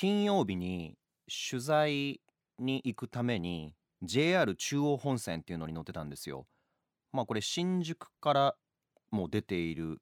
[0.00, 0.96] 金曜日に
[1.50, 2.20] 取材
[2.60, 6.46] に行くために JR 中央本線っていうのに乗ってたんですよ。
[7.12, 8.54] まあこれ新宿から
[9.10, 10.00] も出ている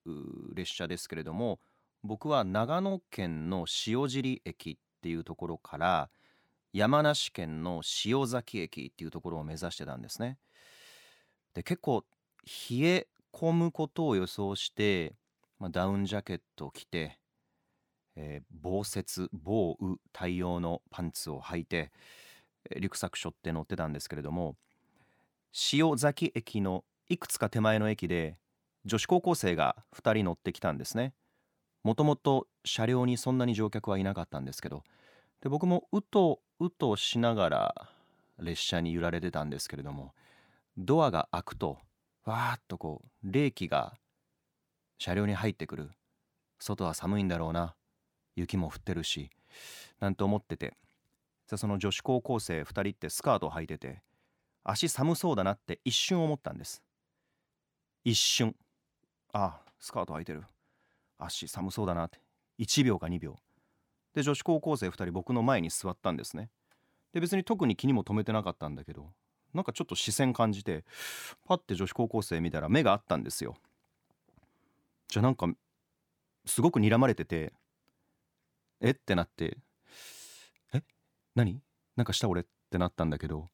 [0.54, 1.61] 列車ですけれども
[2.04, 6.10] 僕は長野県の塩尻駅っていうところから
[6.74, 10.37] 山梨県の塩崎駅っていうところを目指してたんですね。
[11.54, 12.04] で結構
[12.44, 15.15] 冷え込むことを予想して、
[15.58, 17.19] まあ、ダウンジャケットを着て、
[18.16, 21.92] えー、防雪防雨対応のパンツを履いて
[22.74, 24.56] リュックサック背負って乗ってたんですけれども
[25.72, 28.36] 塩崎駅のいくつか手前の駅で
[28.84, 31.12] 女子高校生が2人乗ってきたんですね。
[31.82, 34.83] もともと車両にそんなに乗客はいなかったんですけど
[35.41, 37.88] で僕もうとうとしながら
[38.41, 40.12] 列車に揺られてたんですけれども
[40.77, 41.78] ドアが開くと
[42.24, 43.94] わーっとこう冷気が
[44.98, 45.91] 車両に入ってくる。
[46.58, 47.74] 外は寒いんだろうな。
[48.36, 49.30] 雪も降ってるし
[49.98, 50.77] なんて思ってて。
[51.48, 54.02] その女子高校生2人ってスカートを履いてて
[54.64, 56.83] 足寒そうだなって一瞬思ったんです。
[58.02, 58.56] 一瞬。
[59.33, 60.42] ああスカート履いてる。
[61.19, 62.20] 足寒そうだなって。
[62.58, 63.36] 1秒か2秒。
[64.12, 66.50] で女子高校生2人僕の前に座ったんですね。
[67.12, 69.12] で別に特に気にも留めてなかったんだけど
[69.55, 70.84] なんかちょっと視線感じて
[71.44, 73.55] パッて女子高校生見たら目があったんですよ。
[75.06, 75.46] じゃあなんか
[76.44, 77.52] すごく睨まれてて
[78.80, 78.91] え？
[78.91, 79.58] ってなって。
[80.74, 80.82] え？
[81.34, 81.60] 何？
[81.96, 83.48] なんかした俺ってなったんだけど。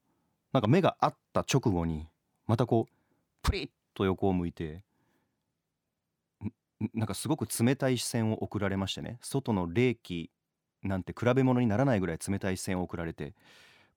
[0.53, 2.07] なんか目が合った直後に
[2.47, 2.93] またこう
[3.43, 4.85] プリッと横を向いて
[6.93, 9.19] なんかすごく冷たい視線を送られましてね。
[9.23, 10.31] 外の冷気
[10.83, 13.35] なんて比べ物にならないぐらい冷たい視線を送られて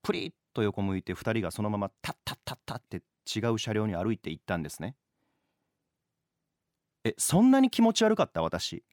[0.01, 3.01] プリッと横向いて2人がそのままタッタッタッタって
[3.35, 4.95] 違う車両に歩いて行ったんですね。
[7.03, 7.15] え？
[7.17, 8.41] そんなに気持ち悪かった？
[8.41, 8.83] 私。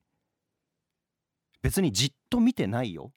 [1.62, 3.12] 別にじっと見てないよ。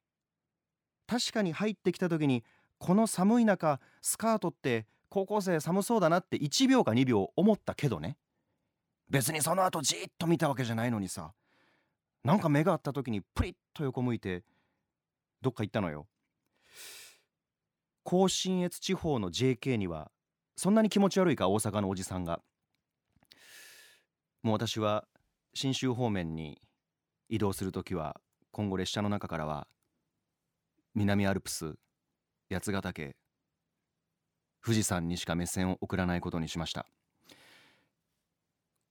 [1.08, 2.44] 確かに入ってきた時に
[2.78, 8.18] この寒い中スカートって高校生寒そうだなって1秒か2秒思ったけどね。
[9.10, 11.34] 別にその後じっと見たわけじゃないのにさ
[12.24, 14.44] なんか目が合った時にプリッと横向いて
[15.42, 16.08] どっか行ったのよ。
[18.04, 20.12] 甲信越地方の JK には
[20.56, 22.42] そんなに気持ち悪いか大阪のおじさんが。
[24.42, 25.06] もう私は
[25.54, 26.62] 信州方面に
[27.30, 28.20] 移動する時は
[28.56, 29.68] 今後列車の中からは
[30.94, 31.76] 南アルプス
[32.50, 33.18] 八ヶ岳
[34.64, 36.88] 富士山にしか目線を送らないことにしました。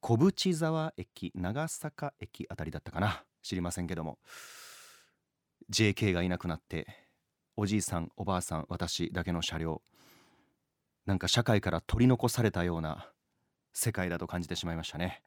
[0.01, 3.23] 小淵沢駅長坂駅あたりだったかな。
[3.41, 4.19] 知りませんけども。
[5.71, 6.85] JK がいなくなって
[7.57, 9.81] おじいさんおばあさん私だけの車両
[11.07, 13.09] なんか社会から取り残されたような
[13.73, 15.23] 世界だと感じてしまいましたね。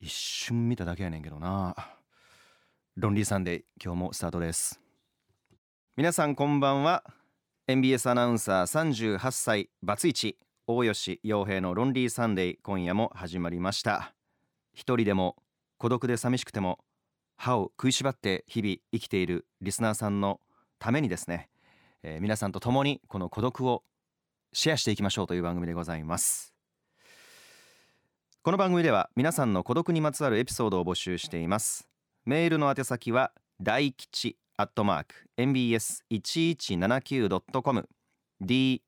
[0.00, 1.76] 一瞬見ただけやねんけどな。
[3.00, 4.80] ロンリーサンデー今日もスタートです。
[5.96, 7.04] 皆さんこんばんは。
[7.68, 10.36] MBS アナウンサー38歳バツイチ
[10.66, 14.14] 大吉洋平のロンリーサンデー今夜も始まりました。
[14.74, 15.36] 一人でも
[15.78, 16.80] 孤独で寂しくても
[17.36, 20.40] 歯を食いしばって日々生きているリスナーさんの
[20.80, 21.50] ためにですね、
[22.02, 23.84] えー、皆さんと共にこの孤独を
[24.52, 26.52] シェアしていきましょうという番組でございます。
[28.42, 31.87] この番組では皆さんの孤独にまつわるエピソードを募集しています。
[32.28, 37.88] メールの宛先は大吉アットマーク mbs1179.com
[38.44, 38.82] daiki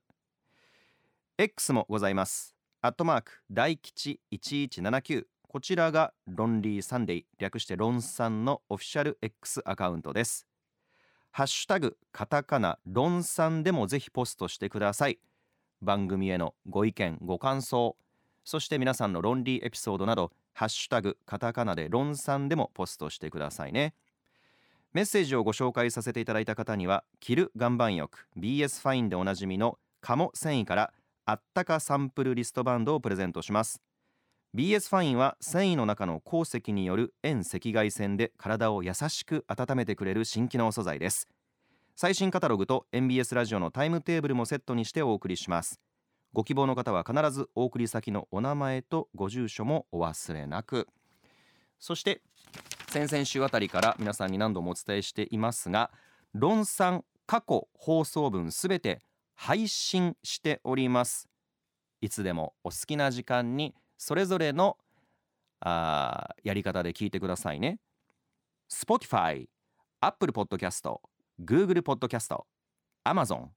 [1.40, 2.56] X もございます。
[2.84, 10.46] アットマーク大吉1179こちらがロンリーサンデー略してロンさんのオフィシャル X アカウントです。
[11.32, 15.18] ハッシュタグカタカナロンさんでもぜひポストしてください。
[15.82, 17.96] 番組へのご意見ご感想
[18.44, 23.94] そして皆さんのロンリーエピソードなどハッシュタグカタカナでロンさんでもポストしてくださいね。
[24.94, 30.94] メッセージをご紹介させていただいた方には着る岩盤浴 BS ファインでおなじみの鴨繊維から
[31.26, 33.82] あったかサンプルリストバンドをプレゼントします。
[34.56, 41.28] BS ファインは繊維の中の鉱石による遠赤外線で体を優しく温めてくれる新機能素材です。
[42.00, 45.82] 最新カタログと MBS ラジオのタイムテーブルもセットにしてお送りします。
[46.32, 50.88] ご希望の方は必ずお送り先のお名前とご住所もお忘れなく。
[51.80, 52.22] そして
[52.90, 55.90] 先々週あたりから皆さんに何度もお伝えしていますが
[56.36, 59.02] 論算過去放送分すべて
[59.34, 61.28] 配信しております。
[62.02, 64.78] いつでもお好きな時間にそれぞれの
[65.62, 67.80] あやり方で聞いてくださいね。
[68.72, 69.48] Spotify、
[70.00, 71.00] Apple Podcast、
[71.40, 72.36] Google Podcast、
[73.06, 73.50] Amazon、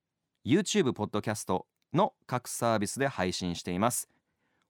[0.45, 4.09] YouTube Podcast の各サービスで配信しています。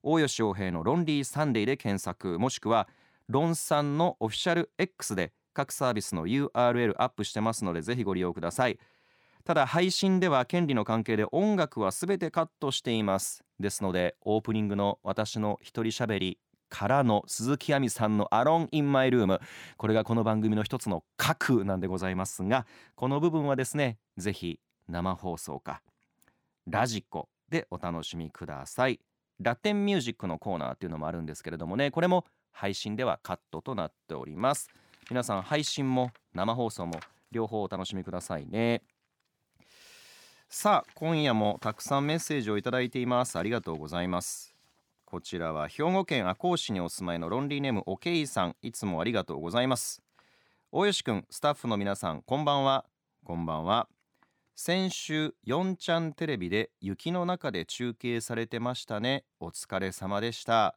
[0.03, 2.89] 大吉洋平のロンリーサンデーで検索もしくは
[3.29, 8.79] ロンさんのオフィシャル X で各サービスの URL アップしてますのでぜひご利用ください。
[9.45, 13.43] ただ配信では権利の関係で音楽はすべてカットしています。
[13.59, 16.39] ですのでオープニングの私の一人喋り
[16.71, 19.41] からの鈴木亜美さんの「Alone in my Room」
[19.77, 25.83] これがこの番組の一つの核なんでございますがこの部分はですねぜひ生放送か
[26.67, 29.01] ラジコでお楽しみください。
[29.41, 34.69] ラテンミュージックのコーナーっていうのもあるんですけれどもねこれも配信ではカットとなっております。
[35.09, 37.01] 皆さん配信も生放送も
[37.33, 38.83] 両方お楽しみくださいね。
[40.49, 43.39] さあ今夜もたくさんメッセージをいただいています。
[43.39, 44.50] ありがとうございます。
[45.11, 48.55] こちらは兵庫県赤穂市にお住まいのロンリーネームおけいさん。
[48.63, 50.05] いつもありがとうございます。
[50.71, 52.85] 大吉くんスタッフの皆さんこんばんは。
[53.25, 53.89] こんばんは。
[54.55, 59.25] 先週4ちゃんテレビで雪の中で中継されてましたね。
[59.41, 60.77] お疲れ様でした。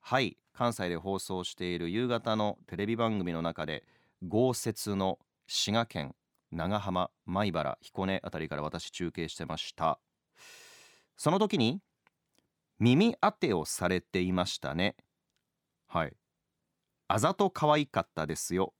[0.00, 0.36] はい。
[0.52, 3.84] 関西で放送している夕方のテレビ番組の中で
[4.28, 6.14] 豪雪の滋賀県
[6.50, 9.98] 長浜米原彦根あたりから私中継してました。
[11.16, 11.80] その時に
[12.82, 14.96] 耳当てをされていましたね。
[15.86, 16.16] はい。
[17.06, 18.74] あざと可愛かったですよ。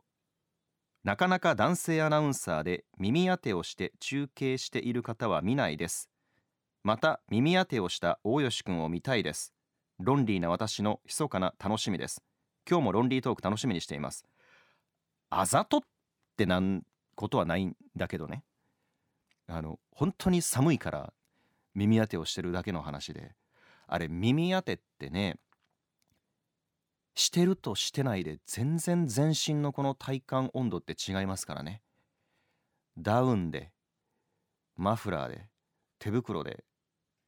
[1.04, 6.10] なかなか男性アナウンサーで耳当てをして中継している方は見ないです。
[6.82, 9.54] また耳当てをした大吉くんを見たいです。
[10.00, 12.24] ロンリーな私の密かな楽しみです。
[12.68, 14.24] 今日もロンリートーク楽しみにしています。
[15.30, 15.80] あざとっ
[16.36, 16.82] てなん
[17.14, 18.42] ことはないんだけどね。
[19.46, 21.12] あの本当に寒いから
[21.76, 23.36] 耳当てをしてるだけの話で。
[23.92, 25.36] あれ耳当てってね
[27.14, 31.82] してるとしてないで全然全身のこの体感温度って違いますからね。
[32.96, 33.70] ダウンで
[34.76, 35.46] マフラーで
[35.98, 36.64] 手袋で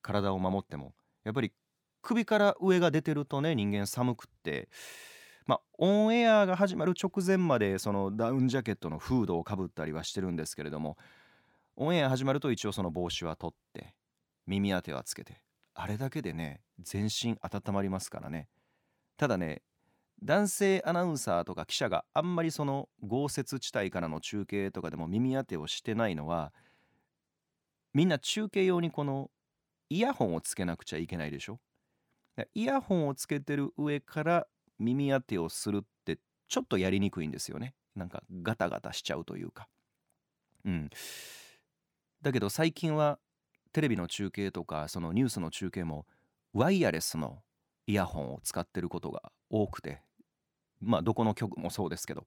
[0.01, 0.95] 体を守っても
[1.25, 1.53] やっぱり
[2.01, 4.71] 首から上が出てるとね人間寒くって
[5.47, 10.97] まあ、オンエアが始まる直前までそのダウンジャケットのフードをかぶったりはしてるんですけれども
[11.77, 13.95] オンエア始まると一応その帽子は取って
[14.47, 15.43] 耳当てはつけて
[15.75, 18.49] あれだけでね全身温まりますからね。
[19.17, 19.63] ただね
[20.23, 26.53] 男性アナウンサーとか記者があんまりその豪雪地帯からの中継とかでも耳当てをしてないのは
[27.93, 29.31] みんな中継用にこの
[29.91, 31.61] イヤホンをつけなくちゃいけないでしょ？
[32.55, 34.47] イヤホンをつけてる上から
[34.79, 36.19] 耳当てをするって
[36.49, 37.75] ちょっとやりにくいんですよね。
[37.95, 39.69] なんかガタガタしちゃうというか。
[40.65, 40.91] うん。
[42.23, 43.19] だけど最近は
[43.75, 46.07] テレビの中継とかそのニュースの中継も
[46.55, 47.43] ワイヤレスの
[47.87, 50.01] イヤホンを使ってることが多くて
[50.81, 52.25] まあどこの曲もそうですけど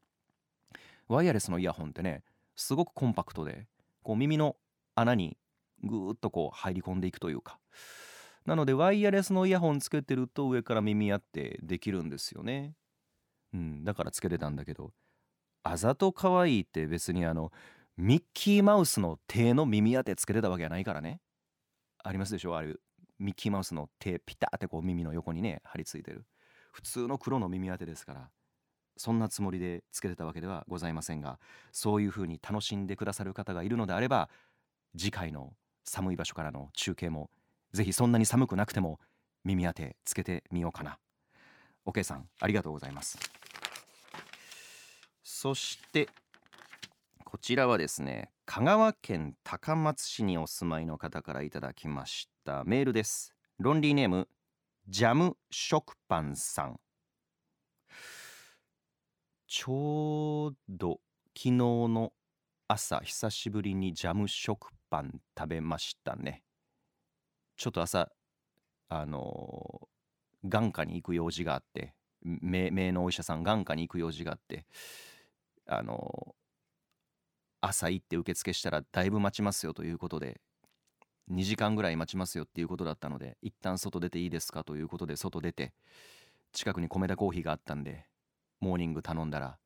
[1.08, 2.22] ワイヤレスのイヤホンってね
[2.58, 3.66] すごくコンパクトで
[4.04, 4.58] こう耳の
[4.94, 5.38] 穴に
[5.84, 7.60] ぐーっとこう入り込んでいくというか
[8.46, 12.74] なのでワイヤレスのイヤホンつけてると上から耳当てできるんですよね。
[13.54, 14.92] うん、だからつけてたんだけど
[15.64, 17.52] あざと可愛いって別にあの
[17.98, 21.22] ミッキーマウスの手の耳当てつけてたわけじゃないからね。
[22.04, 22.56] ありますでしょ？
[22.58, 22.82] ある
[23.20, 26.26] ミッキーマウスの手ピタってこう耳の横にね張り付いてる。
[26.72, 28.30] 普通の黒の耳当てですから
[28.98, 31.40] そんなつもりでつけてたわけではございませんが
[31.72, 34.30] そういう風に楽しんでくださる方がいるのであれば
[34.96, 35.54] 次回の
[35.86, 37.30] 寒い場所からの中継も
[37.74, 39.00] ぜひそんなに寒くなくても
[39.44, 41.00] 耳当てつけてみようかな。
[41.86, 43.18] OK さんありがとうございます。
[45.24, 46.10] そして
[47.38, 52.64] こちらはですね香川県高松市にお住まいの方からいただきました。
[52.64, 53.32] メールです。
[53.60, 54.28] ロンリーネーム
[54.88, 56.80] ジャム食パンさん。
[59.46, 61.00] ちょうど
[61.38, 62.12] 昨日の
[62.68, 66.42] 朝久しぶりにジャム食パン食べましたね。
[67.56, 68.10] ちょっと朝
[68.90, 69.88] あの
[70.44, 74.66] 眼科に行く用事があって目目のお医者さん眼科に行く用事があって
[75.68, 76.34] あの
[77.62, 80.40] 朝行って受付したらだいぶ待ちますよということで
[81.32, 85.74] 2時間ぐらい待ちますよっていうことだったので一旦外出ていいですかということで外出て
[86.54, 88.06] 近くに米田コーヒーがあったんで
[88.60, 89.58] モーニング頼んだら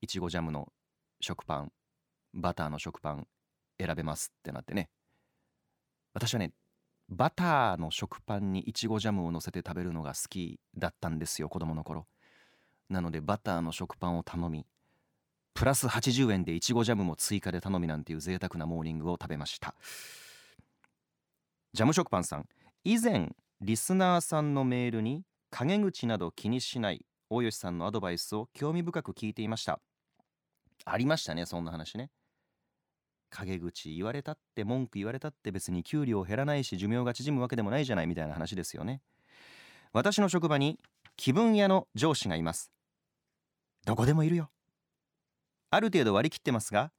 [0.00, 0.68] いちごジャムの
[1.20, 1.72] 食パン
[2.34, 3.26] バターの食パン
[3.78, 4.88] 選べますってなってね。
[6.14, 6.52] 私はね
[7.08, 12.06] バターの食パンにいちごジャムを乗せて食べるのが好きだったんですよ子供の頃。
[12.88, 14.66] なのでバターの食パンを頼み
[15.54, 19.74] プラス80円でいちごジャムも追加で頼みなんていう贅沢なモーニングを食べました。
[21.72, 22.46] ジャム食パンさん
[22.84, 29.80] 以前リスナーさんのメールに陰口など気にしない大吉さんのアドバイスを興味深く聞いていました。
[30.84, 32.10] ありましたねそんな話ね。
[33.30, 39.00] 陰口言われたって文句言われたって別に給料減らないし寿命が縮むわけでもないじゃないみたいな話ですよね。
[39.92, 40.78] 私の職場に
[41.16, 42.70] 気分屋の上司がいます。
[43.86, 44.50] どこでもいるよ。
[45.74, 46.92] ある程度割り切ってますが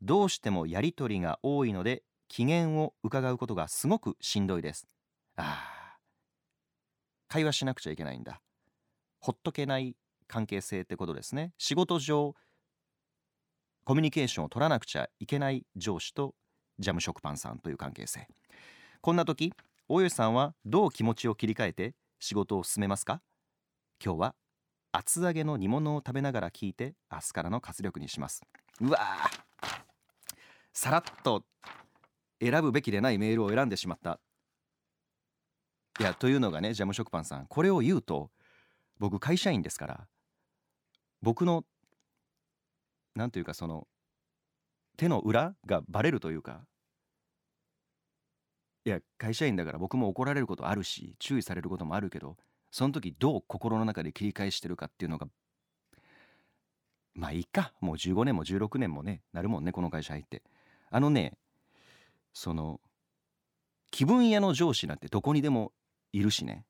[0.00, 4.86] どうしてもやりとりが多いので機嫌を伺うことがすごくしんどいです。
[5.34, 5.96] ああ
[7.26, 8.40] 会話しなくちゃいけないんだ。
[9.18, 9.96] ほっとけない
[10.28, 11.52] 関係性ってことですね。
[11.58, 12.36] 仕事上
[13.82, 16.36] コミュニケーションを取らなくちゃいけない上司と
[16.78, 18.28] ジャム食パンさんという関係性。
[19.00, 19.52] こんな時
[19.88, 23.22] 大吉さんはどう気持ちを切り替えて仕事を進めますか？
[24.04, 24.34] 今日は
[24.92, 28.42] 厚揚げの煮物を食べながら聞いて明日からの活力にします。
[28.80, 28.98] うわ
[30.72, 31.44] さらっと
[32.40, 34.20] 選ぶべきでないメールを選んでしまった。
[35.98, 38.30] いやというのがねジャム食パンさんこれを言うと
[38.98, 40.06] 僕会社員ですから
[41.20, 41.64] 僕の
[43.14, 43.86] なんというかその
[44.96, 46.62] 手の裏がバレるというか
[48.86, 52.36] いや会社員だから僕も怒られることあるし注意されることもあるけど
[52.70, 55.26] その時どう心の中で切り返してるかっていうのが
[57.14, 57.72] まあいいか。
[57.80, 60.42] もう15年も16年もねなるもんねこの会社入って。
[60.90, 61.36] あのね
[62.32, 62.80] その
[63.90, 65.72] 気分屋の上司なんてどこにでも
[66.12, 66.64] いるしね。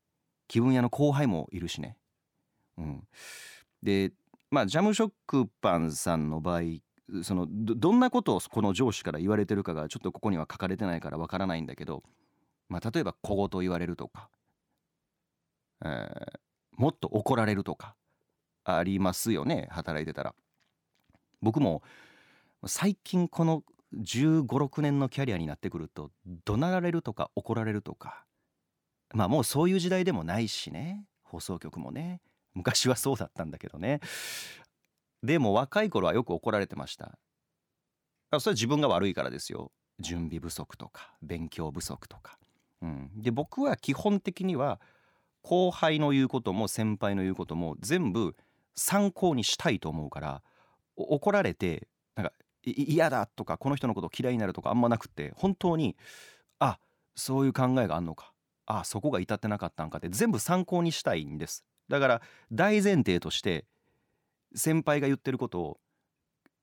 [0.49, 1.97] 気分屋の後輩もいるしね。
[2.79, 3.07] うん。
[3.83, 4.13] で
[4.51, 6.63] まあジャムショックパンさんの場合
[7.23, 12.03] そのどんなことをこの上司から言われてるかがちょっとここには書かれてないからわからないんだけど、
[12.69, 14.29] まあ、例えば小言言われるとか、
[15.85, 16.39] えー、
[16.77, 17.95] もっと怒られるとか
[18.65, 20.35] ありますよね働いてたら。
[21.43, 21.83] 僕も
[22.67, 26.11] 最近この1 5 6年のキャリアになってくると
[26.45, 28.25] 怒鳴られるとか怒られるとか
[29.15, 32.21] まあもうそういう時代でもないしね放送局もね
[32.55, 34.01] 昔はそうだったんだけどね。
[35.23, 37.19] でも若い頃はよく怒られてました。
[38.39, 39.71] それは自分が悪いからですよ。
[40.01, 42.39] 準備不足とか勉強不足とか、
[42.81, 44.81] うん、で僕は基本的には
[45.43, 48.37] 後輩の言うことも先輩の言うことも全部
[48.75, 50.43] 参考にしたいと思うから
[50.97, 52.33] 怒られてなんか
[52.63, 55.97] 嫌だとかこの人のこと嫌いになるとかあんまなくて本当に
[56.59, 56.79] あ
[57.15, 58.33] そういう考えがあんのか
[58.67, 61.65] あそこが至ってなかったんかって全部参考にしたいんです。
[61.89, 63.65] だから大前提として
[64.55, 65.81] 先輩が言ってることを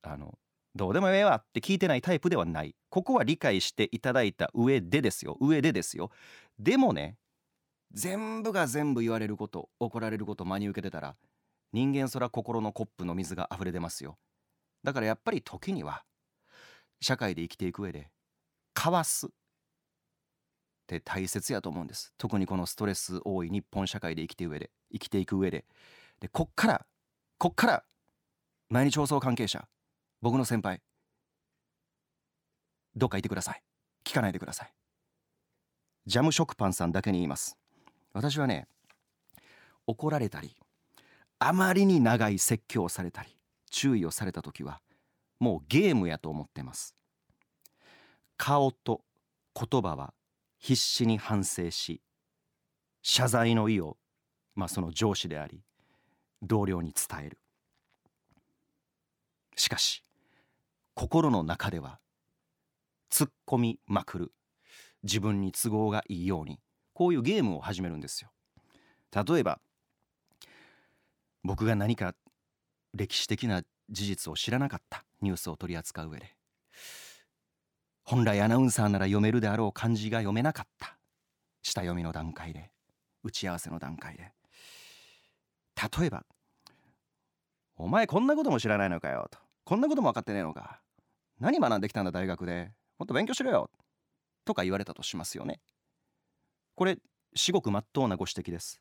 [0.04, 0.38] あの
[0.76, 2.76] どうでもええわって聞いてないタイプではない。
[2.90, 5.36] ここは理解していただいた上でですよ。
[5.42, 6.12] 上でですよ。
[6.60, 7.18] でもね
[7.92, 11.16] 全部が全部言われること怒られること真に受けてたら
[11.74, 14.18] 人間そら心のコップの水が溢れ出ますよ。
[14.84, 16.04] だからやっぱり時には
[17.02, 18.10] 社会で生きていく上で
[18.74, 19.30] かわすっ
[20.88, 22.14] て大切やと思うんです。
[22.18, 25.66] 特にこのストレス多い日本社会で生きて上で生きていく上で。
[26.20, 26.86] でこっから
[27.38, 27.84] こっから
[28.70, 29.68] 毎日放送関係者
[30.22, 30.82] 僕の先輩
[32.96, 33.62] どっかいてください。
[34.04, 34.74] 聞かないでください。
[36.06, 37.58] ジャム食パンさんだけに言います。
[38.18, 38.68] 私はね
[39.86, 40.56] 怒られたり
[41.38, 43.30] あまりに長い説教をされたり
[43.70, 44.82] 注意をされた時は
[45.40, 46.96] もうゲームやと思ってます。
[48.36, 49.02] 顔と
[49.54, 50.16] 言葉は
[50.58, 52.02] 必死に反省し
[53.04, 53.98] 謝罪の意を
[54.56, 55.62] まあその上司であり
[56.42, 57.38] 同僚に伝える。
[59.56, 60.02] しかし
[60.96, 62.00] 心の中では
[63.12, 64.32] 突っ込みまくる
[65.04, 66.60] 自分に都合がいいように
[66.98, 68.32] こういうゲームを始めるんですよ。
[69.14, 69.62] 例えば
[71.44, 72.16] 僕が何か
[72.96, 73.62] 歴史的な
[73.92, 76.36] 事実を知らなかったニュースを取り扱う上で
[78.04, 80.98] 本来アナウンサーなら読めるであろう漢字が読めなかった
[81.62, 82.72] 下読みの段階で
[83.24, 84.34] 打ち合わせの段階で。
[86.00, 86.26] 例えば
[87.78, 90.82] 「お前こんなことも知らないのかよ」と「こんなことも分かってねえのか。
[91.40, 92.74] 何学んできたんだ大学で。
[92.98, 93.70] もっと勉強しろよ」
[94.46, 95.62] とか言われたとしますよね。
[96.78, 97.00] これ
[97.34, 98.80] 至極まっとうなご指摘です。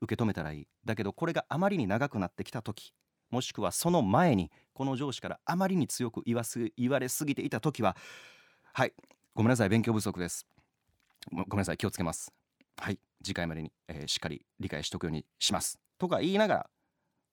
[0.00, 0.68] 受け止めたらいい。
[0.84, 2.94] だけどこれがあまりに長くなってきた時
[3.30, 7.96] もしくはその前にこの上司からあまりに強く言わす言われすぎていた時は
[8.72, 8.92] はい
[9.34, 10.46] ごめんなさい勉強不足です。
[11.32, 12.32] ごめんなさい気をつけます。
[12.76, 15.80] はい次回までに、えー、しっかり理解しとくようにします。
[15.98, 16.70] とか言いながら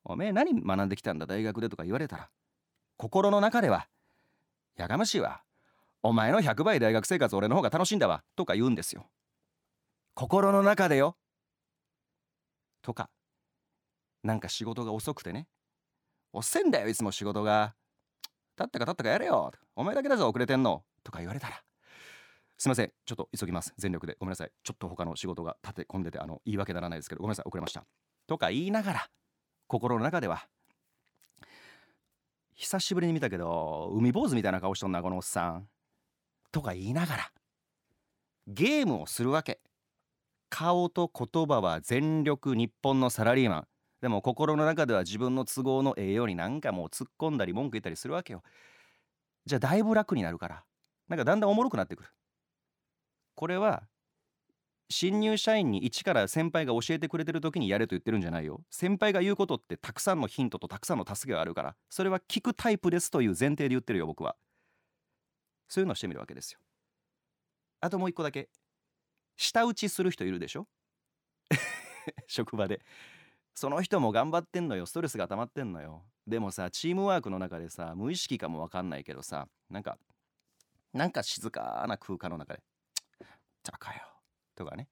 [0.06, 2.30] おめえ何学んできたんだ大学でとか言われたら
[2.98, 3.88] 心の中では
[4.76, 5.44] やかましいわ。
[6.02, 8.24] お前の100倍大学生活俺の方が楽しいんだわ。
[8.36, 9.06] とか言うんですよ。
[10.20, 11.16] 心の中でよ。
[12.82, 13.10] とか
[14.22, 15.48] なんか仕事が遅くてね。
[16.34, 17.74] 遅いんだよいつも仕事が。
[18.58, 19.54] 立ったか立ったかやれよ。
[19.78, 20.84] お前だけだぞ遅れてんの。
[21.06, 21.62] とか言われたら。
[22.58, 23.74] すいませんちょっと急ぎます。
[23.78, 24.18] 全力で。
[24.20, 24.52] ごめんなさい。
[24.62, 27.22] ちょっと他の仕事が立て込んでてあの言い訳ならないですけど。
[27.22, 27.86] ごめんなさい遅れました。
[28.28, 29.08] とか言いながら
[29.68, 30.50] 心の中では
[32.56, 35.70] 久しぶりに見たけど海坊主みたいな顔しとんなこのおっさん。
[36.52, 37.32] とか言いながら
[38.48, 39.62] ゲームをするわけ。
[40.50, 43.68] 顔と言葉は全力日本のサラリーマン。
[44.02, 48.44] でも心の中では自分の都合のええようになんかもう突っ込んだり文句言ったりするわけよ。
[49.46, 50.64] じゃあだいぶ楽になるから。
[51.08, 52.10] なんかだんだんおもろくなってくる。
[53.36, 53.84] これは
[54.90, 58.62] 新入社員に一から先輩が教えてくれてる時にやれと言ってるんじゃないよ。
[58.72, 61.76] 先輩が言うことってたくさんのヒントとたくさんの助けがあるから。
[61.90, 64.36] それは聞くタイプですという前提で言ってるよ僕は。
[65.68, 66.60] そういうのをしてみるわけですよ。
[67.82, 68.50] あともう一個だけ。
[69.40, 70.68] 舌打ちする人いるでしょ？
[72.28, 72.82] 職場で。
[73.56, 74.86] その人も頑張ってんのよ。
[74.86, 76.06] ストレスが溜まってんのよ。
[76.28, 79.98] でもさチームワークの中でさ無意識かもわかんないけどさなんか
[80.94, 82.62] なんか静かな空間の中で
[83.64, 84.02] 「じゃかよ」
[84.56, 84.90] とかね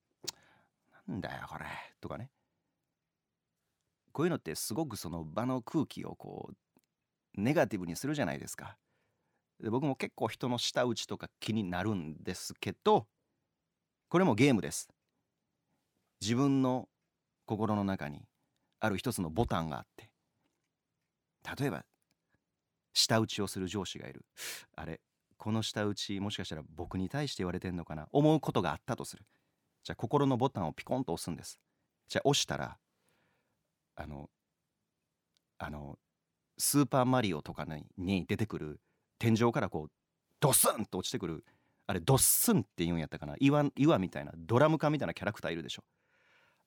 [1.08, 1.64] 「なんだよこれ」
[2.00, 2.30] とかね。
[4.12, 8.78] こういうのってすごくその場の空気をこうネガティブにするじゃないですか。
[9.60, 13.08] で僕も結構人の舌打ちとか気になるんですけど
[14.08, 14.88] これもゲームです。
[16.20, 16.88] 自分の
[17.44, 18.22] 心の中に
[18.80, 20.08] ある一つのボタンがあって
[21.58, 21.84] 例えば
[22.94, 24.24] 舌打ちをする上司がいる。
[24.74, 25.00] あれ
[25.36, 28.08] この舌打ちもしかしたら僕に対して言われてんのかな？
[28.10, 29.24] 思うことがあったとする。
[29.84, 31.60] じゃあ心のボタンをピコンと押すんです。
[32.08, 32.78] じゃあ押したら
[33.96, 34.30] あの
[35.58, 35.98] あの
[36.58, 37.66] スーパーマリオとか
[37.98, 38.80] に出てくる
[39.18, 39.90] 天井からこう
[40.40, 41.44] ドスンと落ちてくる
[41.88, 43.36] あれドッスンって言うんやったかな？
[43.38, 45.84] 岩岩みたいなドラム缶みたいなキャラクターいるでしょ。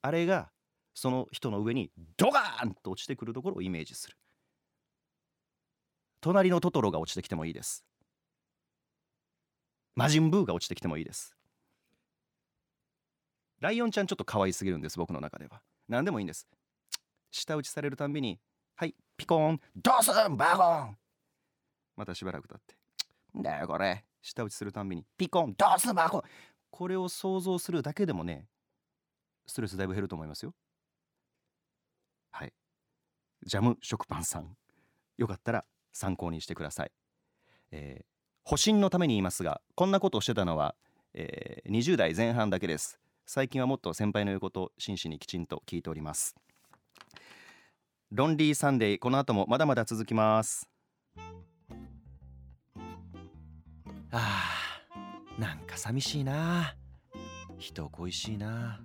[0.02, 0.50] あれが
[0.94, 4.16] その人の上にドガーンと落ちてくるところをイメージする。
[6.22, 7.86] 隣のトトロが落ちてきてもいいです。
[9.96, 11.36] 魔人ブーが落ちてきてもいいです。
[13.60, 15.62] ライオンちゃんちょっと可愛すぎるんです僕の中では。
[15.90, 16.48] 何でもいいんです。
[17.32, 18.40] 舌打ちされるたんびに
[18.76, 20.98] はいピコーンドスンバゴン。
[21.98, 22.76] またしばらく経って。
[23.36, 24.06] だよこれ。
[24.22, 26.22] 舌打ちするたんびにピコンドスンバゴン。
[26.70, 28.48] これを想像するだけでもね
[29.48, 30.54] ストレスだいぶ減ると思いますよ。
[32.32, 32.54] はい。
[33.46, 34.56] ジャム食パンさん。
[35.18, 36.92] よかったら参考にしてください、
[37.72, 38.06] えー、
[38.46, 40.76] 保身のために言いますがこんなことをしてたのは、
[41.14, 43.00] えー、20代前半だけです。
[43.26, 46.36] 最近はもっと先輩の言うこと真摯にきちんと聞いております。
[48.12, 50.69] ロンリーサンデーこの後もまだまだ続きます。
[54.12, 56.76] あーなんか寂しいな。
[57.58, 58.82] 人恋しいな。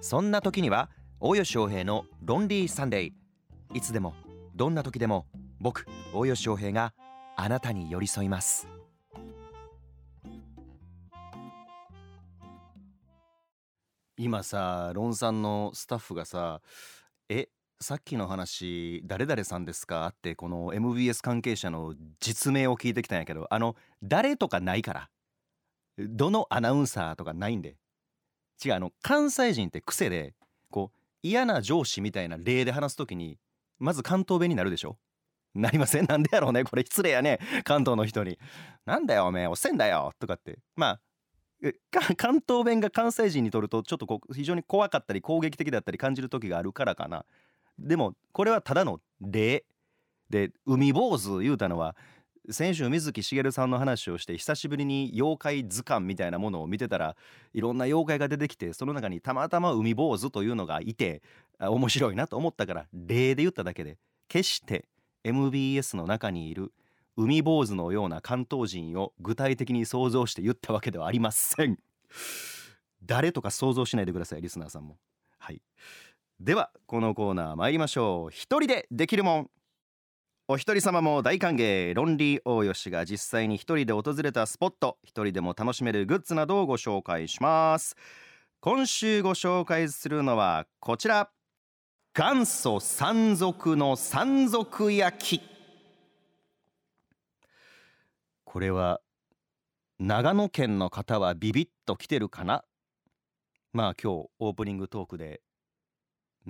[0.00, 3.12] そんな時には大吉翔平のロンリーサンデー。
[3.72, 4.14] いつでも
[4.56, 5.26] どんな時でも
[5.60, 6.92] 僕大吉翔平が
[7.36, 8.68] あなたに寄り添います。
[14.16, 16.60] 今さロンさんのスタッフがさ
[17.30, 17.48] 「え
[17.82, 25.10] さっきの話誰々さんですか?」ってこの MBS 関係者の実名を聞いてきたんやけどあの誰とかないから。
[25.98, 27.76] どのアナウンサーとかないんで。
[28.64, 30.34] 違うあの関西人って癖で
[30.70, 33.38] こう嫌な上司みたいな例で話す時に
[33.78, 34.98] まず関東弁になるでしょ？
[35.54, 36.04] なりません？
[36.08, 36.64] なんでやろうね？
[36.64, 37.38] これ失礼やね。
[37.64, 38.38] 関東の人に
[38.86, 40.58] 「なんだよおめえおせんだよ」とかって。
[40.76, 41.00] まあ
[42.16, 47.26] 関東弁が関西人にとるとちょっとこう非常に怖かったり攻撃的だったり感じる時があるからかな。
[47.80, 49.64] でもこれはただの例
[50.28, 51.96] で海坊主言うたのは
[52.48, 57.16] 先週水木しげるさんの話をして久しぶりに妖怪図鑑みたいなものを見てたら
[57.52, 61.22] いろんな妖怪が出てきてその中にたまたま海坊主というのがいて
[61.58, 64.86] 面白いなと思ったから例で言っただけで決して
[65.24, 66.72] MBS の中にいる
[67.16, 71.78] 海坊主のような関東人を具体的に想像して言ったわけではありません。
[73.04, 74.96] 誰とか想像しないでくださいリスナーさんも。
[75.38, 75.60] はい。
[76.40, 78.30] ではこのコーナー参りましょう。
[78.30, 79.50] 一人でできるもん。
[80.48, 81.92] お一人様も大歓迎。
[81.92, 84.96] ロンリー大吉が実際に一人で訪れたスポット。
[85.04, 87.94] 一人でも楽しめるグッズなどをご紹介します。
[88.60, 91.28] 今週ご紹介するのはこちら。
[92.14, 95.42] 元祖山賊の山賊焼き。
[98.44, 99.02] これは
[99.98, 102.64] 長野県の方はビビッと来てるかな？
[103.74, 105.42] まあ今日オープニングトークで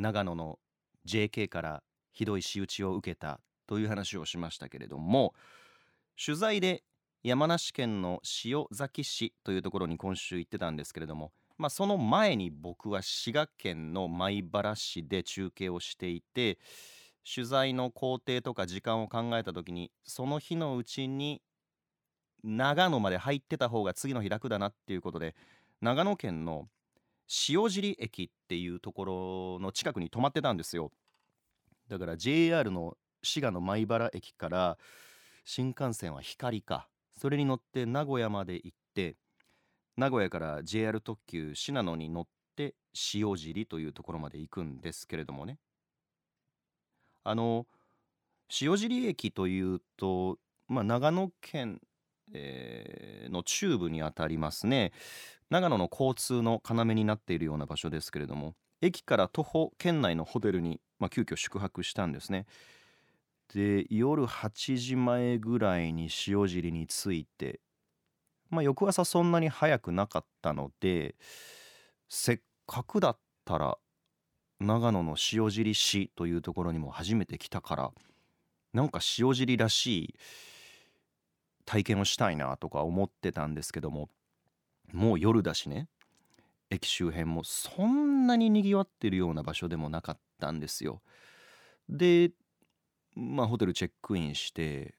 [0.01, 0.59] 長野の
[1.07, 1.83] JK から
[2.13, 5.35] ひどい仕打ちを受けたという話をしましたけれども
[6.23, 6.83] 取材で
[7.23, 16.59] 山梨県の塩崎市というところに今週行ってたんですけれども、まあ、その前に僕は滋賀県の米原市で中継をしていて
[17.33, 21.43] 取材の工程とか時間を考えた時にその日のうちに
[22.43, 25.35] 長野まで入ってた方が次の日楽だなっていうことで
[25.83, 26.69] 長野県の
[27.49, 30.90] 塩尻駅っていうところの近くに泊まってたんですよ。
[31.88, 34.79] だから JR の滋賀の米原駅から
[35.45, 36.88] 新幹線は光か。
[37.16, 39.16] それに乗って名古屋まで行って
[39.97, 42.75] 名古屋から JR 特急信濃に乗って
[43.14, 45.59] 塩尻というところまで行くんですけれどもね。
[47.23, 47.66] あの
[48.61, 50.38] 塩尻駅というと、
[50.69, 51.81] まあ、長野県、
[52.33, 54.93] えーの中部にあたりますね。
[55.49, 62.47] 長野の交通の要になっているような場所ですけれども駅から徒歩圏内のホテルに、まあ、急遽宿泊したんですね。
[63.53, 67.59] で夜8時前ぐらいに塩尻に着いて
[68.49, 71.16] まあ翌朝そんなに早くなかったので
[72.09, 73.77] せっかくだったら
[74.61, 77.90] 長野の塩尻市というところにも初めて来たから
[78.73, 80.14] なんか塩尻らしい
[81.64, 84.09] 体験をしたいなとか思ってたんですけども
[84.92, 85.88] もう夜だしね
[86.70, 91.03] 駅周辺もそんなににぎわってるような場所でもなかったんですよ。
[91.88, 92.31] で
[93.14, 94.94] まあホテルチェックインして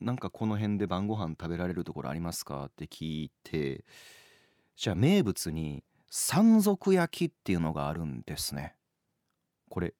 [0.00, 3.84] なんかこの辺で晩ご飯食べられるところありますかって聞いて
[4.76, 8.74] じゃあ名物に山賊焼きっていうのがあるんですね。
[9.70, 9.94] これ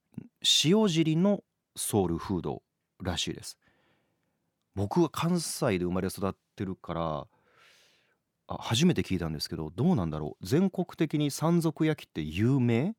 [0.64, 1.43] 塩尻の
[1.77, 2.62] ソウルフード
[3.03, 3.59] らしいです。
[4.75, 7.27] 僕は関西で生まれ育ってるから
[8.47, 12.95] あ初めて聞いたんですけどどうなんだろう全国的に山賊焼きって有名？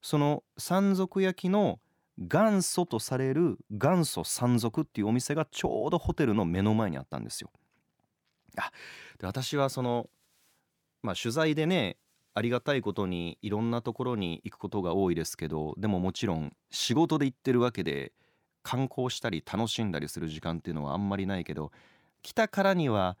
[0.00, 1.78] その山賊焼きの
[2.18, 7.50] 元祖とされる元祖山賊っていうお店がちょうどホテルの目の前にあったんですよ。
[8.56, 8.70] あ
[9.18, 10.08] で私はその
[11.02, 11.96] まあ取材でね
[12.34, 18.12] ありがたいことにいろんなところに行くことが多いですけどでももちろん仕事で行ってるわけで
[18.62, 21.72] 観光したり楽しんだりする時間っていうのはあんまりないけど
[22.22, 23.16] 来たからには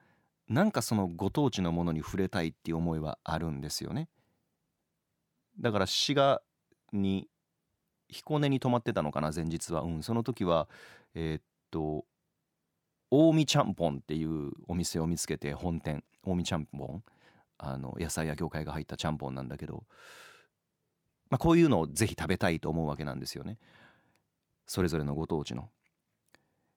[0.48, 4.08] なんかそのご当地のものに触れたいっていう思いはあるんですよね。
[5.60, 6.42] だから滋賀
[6.92, 7.28] に
[8.08, 9.82] 彦根に泊まってたのかな前日は。
[9.82, 10.68] うんその時は
[11.14, 12.04] えーっと
[13.10, 17.04] 近江ちゃんぽんっていうお店を見つけて本店近江ちゃんぽん。
[17.64, 19.84] あの野菜や魚介が入ったちゃんぽんなんだけど、
[21.30, 23.58] まあ、こういうのをぜひ食べたいと思うわけなんですよね。
[24.72, 25.68] それぞれのご当地の。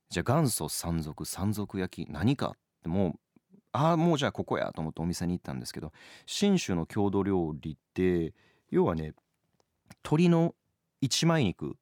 [0.10, 3.16] じゃあ元祖山賊山賊焼き何かっても
[3.54, 5.94] うああもうじゃあここやと思ってお店に行ったんですけど
[6.26, 8.34] 信州の郷土料理って
[8.70, 9.14] 要はね
[10.04, 10.56] 鶏の
[11.00, 11.78] 一枚肉。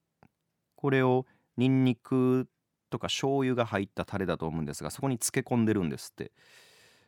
[0.76, 1.26] これを
[1.58, 2.47] ニンニク
[2.91, 6.32] とか醤油が入ったタレだと思うんですがそこに漬け込んでるんですって。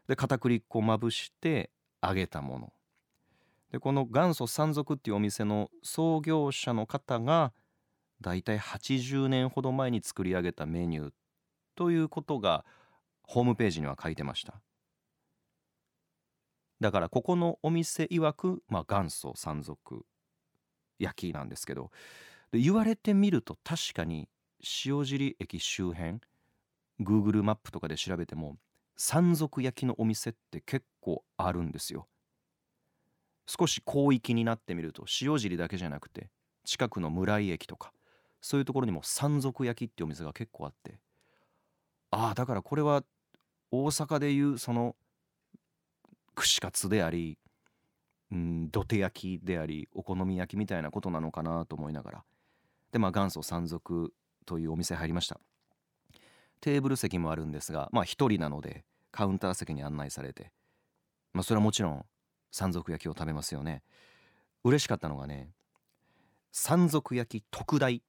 [0.08, 1.70] で片栗粉をまぶして
[2.02, 2.74] 揚げたもの。
[3.72, 7.54] でこの元祖山賊っていうお店の創業者の方が
[8.22, 11.14] だいたい80年ほど前に作り上げたメニュー
[11.76, 12.66] ということが
[13.24, 14.62] ホームページには書いてました。
[16.80, 20.06] だからここのお店曰く、まあ、元祖山賊
[21.00, 21.92] 焼きなんですけど
[22.52, 24.28] で言われてみると確かに
[24.86, 26.20] 塩尻駅周辺
[27.02, 28.58] Google マップとかで調べても
[28.98, 32.08] 山賊焼きのお店って結構あるんですよ。
[33.48, 36.30] 少し広域になってみると塩尻だけじゃなくて
[36.64, 37.92] 近くの村井駅とか
[38.46, 41.00] そういうところにも山賊焼きってお店が結構あって。
[42.12, 43.04] ああだからこれは
[43.72, 44.96] 大阪でいうその
[46.36, 47.40] 串カツであり
[48.32, 52.24] うん土手焼きでありお好み焼きみたいなことなのかなと思いながら。
[52.92, 54.14] でまあ元祖山賊
[54.46, 55.40] というお店入りました。
[56.62, 60.52] テーブル席もあるんですがまあ一人なのでカウンター席に案内されて。
[61.34, 62.06] まあそれはもちろん
[62.52, 63.82] 山賊焼きを食べますよね。
[64.64, 65.50] 嬉しかったのがね
[66.52, 68.04] 山賊焼き特大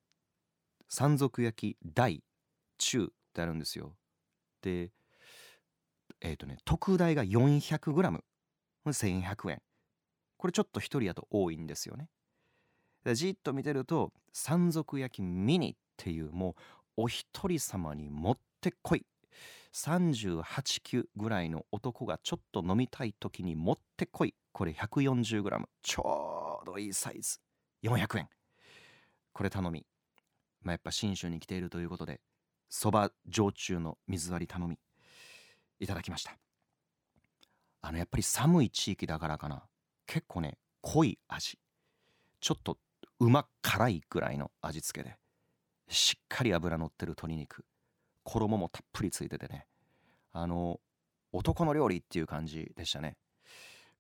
[0.89, 2.23] 山賊焼き大
[2.79, 3.97] 中ってあるんですよ。
[4.63, 4.91] で
[6.21, 9.63] えっ、ー、とね特大が 400g1100 円。
[10.37, 12.09] これちょっと一人だと多いんですよね。
[13.15, 16.57] じっと見てると山賊焼きミニっていうも
[16.97, 19.07] うお一人様にもってこい。
[19.73, 24.35] 38級ぐらいの男がちょっと飲みたい時にもってこい。
[24.53, 27.39] これ 140g ちょうどいいサイズ。
[27.85, 28.29] 400円。
[29.33, 29.87] これ頼み。
[30.67, 32.21] まあやっぱ信州に来ているということで
[32.69, 34.81] そば焼酎の水割り頼み
[35.79, 36.37] いただきました。
[37.83, 39.63] あのやっぱり寒い地域だからかな。
[40.07, 41.61] 結構ね濃い味。
[42.41, 42.79] ちょっと
[43.21, 45.17] うま辛いぐらいの味付けで
[45.89, 47.65] しっかり脂乗ってる鶏肉
[48.25, 49.67] 衣もたっぷりついててね。
[50.33, 50.81] あの
[51.31, 53.17] 男の料理っていう感じでしたね。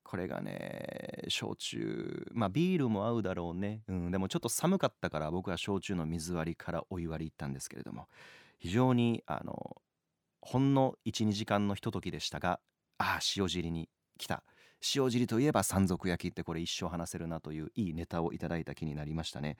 [0.07, 2.29] これがね焼酎。
[2.33, 8.07] まあビールも合うだろうね、うん、でもちょっと寒かったから僕は焼酎の水割りからお湯割り行ったんですけれども。
[8.59, 9.77] 非常にあの
[10.41, 12.59] ほんの12時間のひとときでしたが
[12.97, 14.43] ああ塩尻に来た。
[14.95, 19.57] 塩尻といえば山賊焼きってこれ一生話せるなといういいネタをいただいた気になりましたね。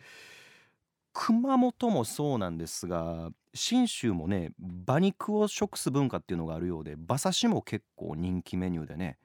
[1.13, 4.53] 熊本もそうなんですが信州もね
[4.87, 9.17] 馬肉を食す文化っていうのがあるようで馬刺しも結構人気メニューでね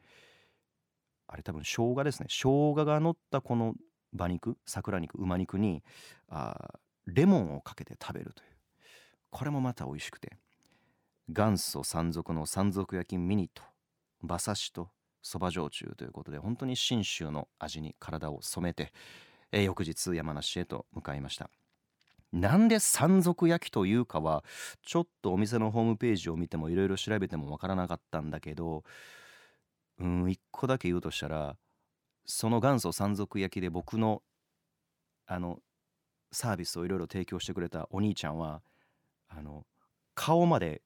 [1.32, 2.28] あれ多分生姜ですね。
[2.30, 3.74] 生姜が乗ったこの
[4.14, 5.82] 馬肉桜肉馬肉に
[6.30, 6.76] あ
[7.08, 8.50] レモンをかけて食べるという。
[9.32, 10.38] これもまた美味しくて。
[11.30, 13.64] 元祖山賊の山賊焼きミニと
[14.22, 14.90] 馬刺しと
[15.22, 18.92] そば焼酎ということで本当に信州の味に体を染めて、
[19.52, 21.50] えー、翌日山梨へと向かいました。
[22.34, 24.44] なんで山賊焼きというかは
[24.86, 28.84] ちょっとお店のホームページを見てもいろいろ調べてもわからなかったんだけど
[30.02, 31.56] うん一個だけ言うとしたら
[32.26, 34.24] その元祖山賊焼きで僕の
[35.28, 35.60] あの
[36.32, 38.62] サービスをいろいろ提供してくれたお兄ちゃんは
[39.30, 39.66] あの
[40.16, 40.82] 顔まで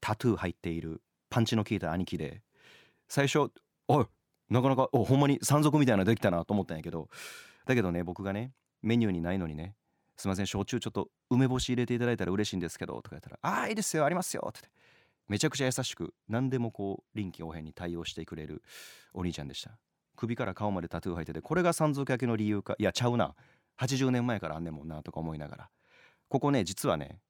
[0.00, 2.42] タトゥー入っているパンチの効いた兄貴で
[3.08, 3.50] 最初
[3.88, 4.06] 「おい
[4.48, 7.08] なかなかおほんまに山賊みたいなのできたな」と思ったんやけど
[7.66, 9.74] だけどね僕がねメニューにないのにね
[10.16, 14.68] 「すいません焼酎ちょっと梅干し入れていただいたら嬉しいんですけど」とか言ったら「ああいいですよありますよ」って。
[15.30, 18.64] めちゃくちゃ優しく何でもこう臨機応変に対応してくれる
[19.14, 19.78] お兄ちゃんでした。
[20.16, 22.74] 首から顔までタトゥー入っててこれが山賊焼きの理由か？
[22.80, 23.36] いやちゃうな。
[23.80, 25.70] 80年前からあんねんもんなとか思いながら。
[26.28, 27.20] ここね実はね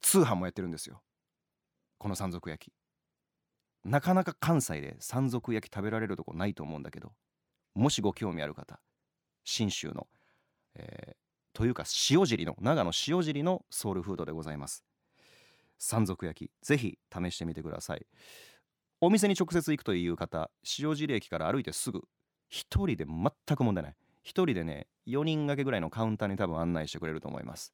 [0.00, 1.02] 通販もやってるんですよ。
[1.98, 2.72] この山賊焼き。
[3.84, 7.12] なかなか関西で山賊焼き食べられるとこないと思うんだけど
[7.74, 8.80] もしご興味ある方
[9.44, 10.06] 信州の、
[10.74, 11.16] えー、
[11.52, 14.87] というか塩尻の長野塩尻のソウルフードでございます。
[15.78, 16.50] 山賊焼き。
[16.62, 18.06] ぜひ試してみてください。
[19.00, 22.02] お店に直接行くという方塩尻駅から歩いてすぐ。
[22.48, 23.96] 一人で全く問題ない。
[24.22, 27.72] 一人でね4人掛けぐらいのカウンターに多分案内してくれると思います。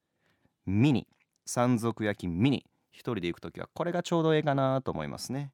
[0.67, 1.09] ミニ。
[1.47, 2.67] 山賊焼きミニ。
[2.93, 5.53] 一人で行く時はこれがちょうどええかなと思いますね。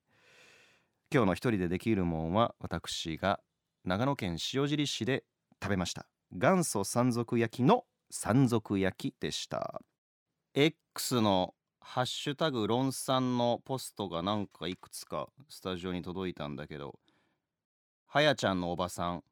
[1.13, 3.41] 今日の一人でできるもんは私が
[3.85, 5.25] 長野県塩尻市で
[5.63, 6.07] 食べました。
[6.33, 9.81] 元祖山賊焼きの山賊焼きでした。
[10.55, 16.99] X のハッシュタグ論産のポストがなんかいくつかスタジオに届いたんだけど
[18.07, 19.25] はやちゃんのおばさん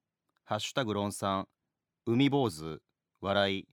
[0.45, 1.47] ハッシュタグ論産
[2.07, 2.81] 海坊主
[3.21, 3.69] 笑い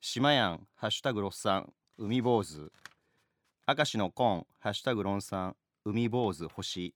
[0.00, 2.72] 島やんハッシュタグロッサン海坊主
[3.68, 6.94] 明石のコーンハッシュタグ論産海坊主星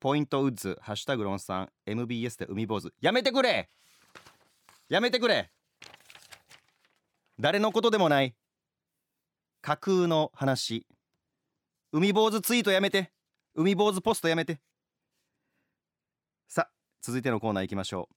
[0.00, 3.70] ポイントウッズハッシュタグ論産 MBS で海坊主やめてくれ！
[4.88, 5.50] やめてくれ！
[7.40, 8.34] 誰のことでもない。
[9.64, 10.86] 架空の話。
[11.90, 13.12] 海坊主ツイートやめて。
[13.54, 14.60] 海坊主ポストやめて。
[16.46, 18.14] さあ続いてのコーナー行きましょう。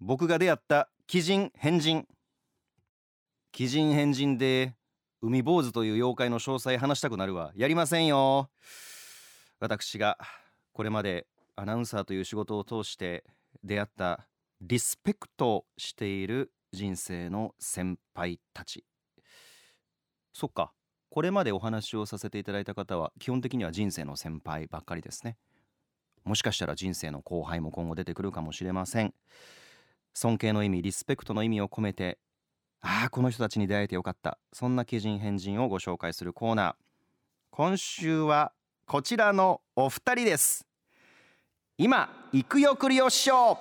[0.00, 2.08] 僕が出会った鬼人変人。
[3.56, 4.74] 鬼人変人で
[5.22, 7.52] 海坊主という妖怪の詳細話したくなるわ。
[7.54, 8.50] やりませんよ。
[9.60, 10.18] 私が
[10.72, 13.22] これまでアナウンサーという仕事を通して
[13.62, 14.26] 出会った
[14.60, 18.84] リスペクトしている人生の先輩たち。
[20.36, 20.70] そっか。
[21.08, 25.38] これまでお話をさせていただいた方は基本的には人生の先輩ばっかりですね。
[26.24, 29.14] もしかしたら人生の後輩も今後出てくるかもしれません。
[30.12, 32.18] 尊敬の意味リスペクトの意味を込めて
[32.82, 34.38] ああこの人たちに出会えてよかった。
[34.52, 36.74] そんな奇人変人をご紹介するコーナー。
[37.50, 38.52] 今週は
[38.84, 40.66] こちらのお二人です。
[41.78, 43.58] 今行くよくりよ師匠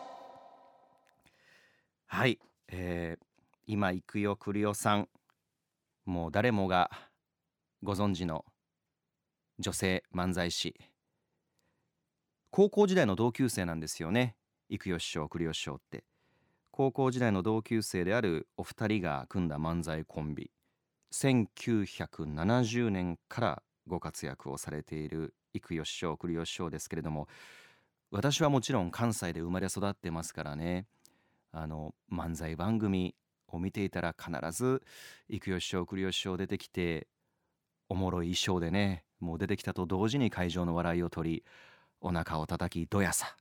[2.08, 3.26] はい、えー、
[3.66, 5.08] 今行くよくりよさん。
[6.06, 6.92] もう誰もが
[7.84, 8.46] ご存知の
[9.60, 10.76] 女性漫才師。
[12.52, 14.36] 高校時代の同級生なんですよね。
[14.70, 16.04] 幾代師匠栗吉師匠って。
[16.72, 20.52] 高校時代の同級生であるお二人が組んだ漫才コンビ。
[21.14, 27.28] 1970年からご活躍をされている幾代師匠栗吉師匠ですけれども
[28.12, 30.86] 私はもちろん関西で生まれ育ってますからね。
[31.52, 33.16] あの漫才番組
[33.56, 34.84] を見ていたら必ず
[35.30, 37.08] 幾代師匠栗吉師匠出てきて
[37.90, 41.44] おもろい衣装でねもう出てきたと同時に会場の笑いを取り
[42.02, 43.36] お腹を叩きどやさ。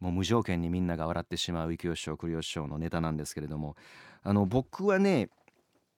[0.00, 3.76] もう無条件にみんなが笑ってしまう幾代師匠栗吉師匠のネタなんですけれども。
[4.22, 5.30] あの僕はね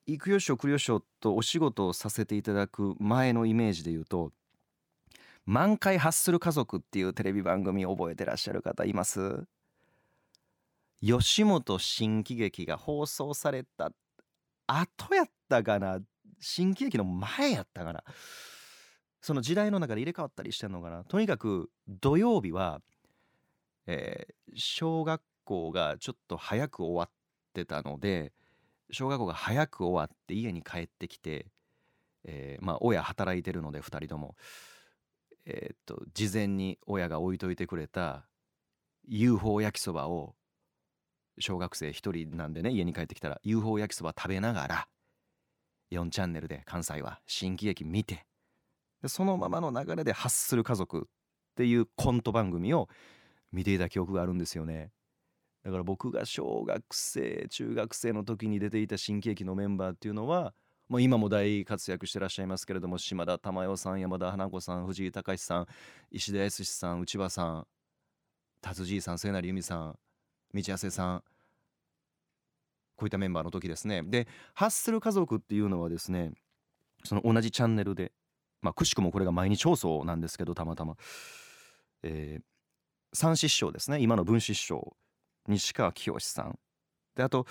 [0.07, 4.33] 幾代師匠栗吉師匠とお仕事をさせていただく前のイメージで言うと
[5.47, 9.47] 「満開発する家族」っていうテレビ番組覚えてらっしゃる方います？
[11.01, 13.93] 吉本新喜劇が放送された
[14.67, 16.01] 後やったかな？
[16.41, 18.03] 新喜劇の前やったかな？
[19.21, 21.05] その時代の中で入れ替わったりしてんのかな？
[21.05, 22.81] とにかく土曜日は、
[23.87, 27.11] えー、小学校がちょっと早く終わっ
[27.55, 28.33] てたので
[28.91, 31.47] 小学校が早く終わって家に帰ってきて、
[32.25, 34.37] えー、まあ親働いてるので2人とも、
[35.47, 38.27] え、っと事前に親が置いといてくれた
[39.07, 40.35] UFO 焼きそばを
[41.41, 44.89] 小学生1人なんでね家に帰ってきたら UFO 焼きそば食べながら
[45.91, 48.27] 4チャンネルで関西は新喜劇見て
[49.03, 52.89] でそのままの流れで「発する家族」っていうコント番組を
[53.53, 54.93] 見ていた記憶があるんですよね。
[55.65, 60.55] だから僕が小学生中学生の時に出ていた新喜劇のメンバーっていうのは
[60.89, 65.67] もう今も大活躍してらっしゃいますけれども島田珠代さん山田花子さん藤井隆さん
[66.11, 67.67] 石田康さん内場さん
[68.63, 69.99] 達じいさん末成由美さん
[70.63, 71.25] 道谷さん
[72.97, 74.03] こういったメンバーの時ですね。
[74.03, 76.33] で「ハッスル家族」っていうのはですね
[77.05, 78.13] その同じチャンネルで
[78.61, 80.97] まあくしくもこれが毎日放送なんですけどたまたま、
[82.03, 82.45] えー、
[83.13, 84.01] 三師匠ですね。
[84.01, 84.97] 今の文師匠
[85.47, 86.59] 西川きよしさん。
[87.15, 87.47] であと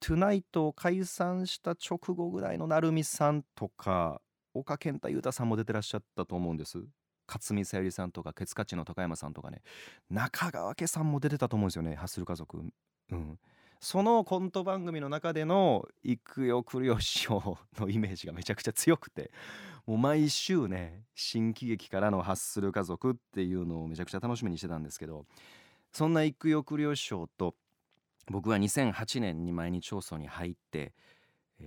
[0.00, 4.20] トゥナイトを解散した直後ぐらいの成美さんとか
[4.54, 6.78] 岡健太裕太さんも出てらっしゃったと思うんです。
[7.28, 9.62] 勝見さゆりさんとかケツカチの高山さんとかね
[10.10, 12.62] 中川家さんも出てたと思うんですよねハッスル家族。
[13.10, 13.38] うん。
[13.80, 19.30] そのコント番組の中での「行くよ来るよ師匠」のイメージがめちゃくちゃ強くて
[19.86, 25.26] もう毎週ね新喜劇からの「ハッスル家族」っていうのをめちゃくちゃ楽しみにしてたんですけど
[25.92, 27.54] そんな「行くよ来るよ師匠」と
[28.26, 30.92] 僕は2008年に毎日放送に入って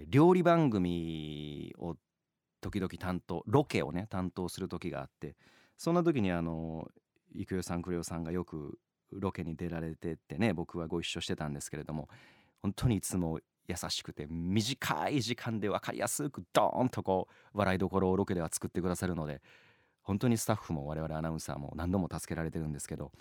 [0.08, 1.96] 料理番組を
[2.62, 5.36] 時々担当ロケをね担当する時があって
[5.78, 6.88] そんな時にあの
[7.34, 8.78] 郁代さんクレオさんがよく
[9.12, 12.08] ロケに出られてってね僕はご一緒してたんですけれども
[12.62, 19.42] 本当にいつも優しくて短い時間で分かりやすくドーンとこう笑いどころをロケでは作ってくださるので
[20.02, 23.12] 本当にスタッフも我々アナウンサーも何度も助けられてるんですけど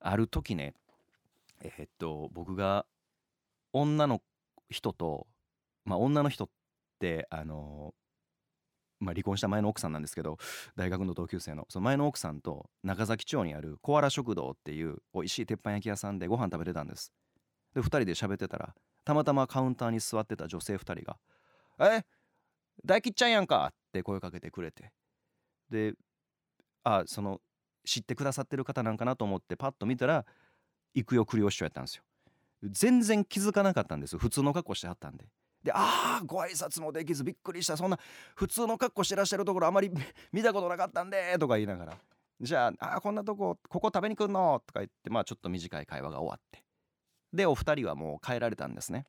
[0.00, 0.74] ある時ね
[1.60, 2.86] え、っと僕が
[3.72, 4.20] 女の
[4.68, 5.26] 人と
[5.84, 6.48] まあ女の人っ
[6.98, 7.94] てあの
[9.02, 10.38] まあ、離婚した前の奥さんなんですけど
[10.76, 11.66] 大学の同級生の。
[11.68, 17.12] その前の奥さんと中崎町にあるコアラ食堂っていう美味しい鉄板焼き屋さんでご飯食べてたんです。
[17.74, 21.18] で2人で喋ってたらたまたまカウンターに座ってた女性2人が
[21.80, 22.04] 「え？
[22.84, 24.92] 大吉ちゃんやんか!」って声かけてくれて。
[25.68, 25.94] で
[26.84, 27.40] あその
[27.84, 30.24] 知ってくださってる方なんかなと思ってパッと見たら
[30.94, 32.04] 行くよ栗吉師匠やったんですよ。
[32.62, 35.26] 全然気づかなかったんです普通の格好してはったんで。
[35.62, 37.76] でああご挨拶もできずびっくりした。
[37.76, 37.98] そんな
[38.34, 39.90] 普通の格好してらっしゃるところあまり
[40.32, 41.98] 見たことなかったんでとか言いながら。
[42.40, 44.62] じゃああこんなとこここ食べに来んの？
[44.66, 46.64] とか言ってまあちょっと短い会話が終わって。
[47.32, 49.06] でお二人はもう帰られたんですね。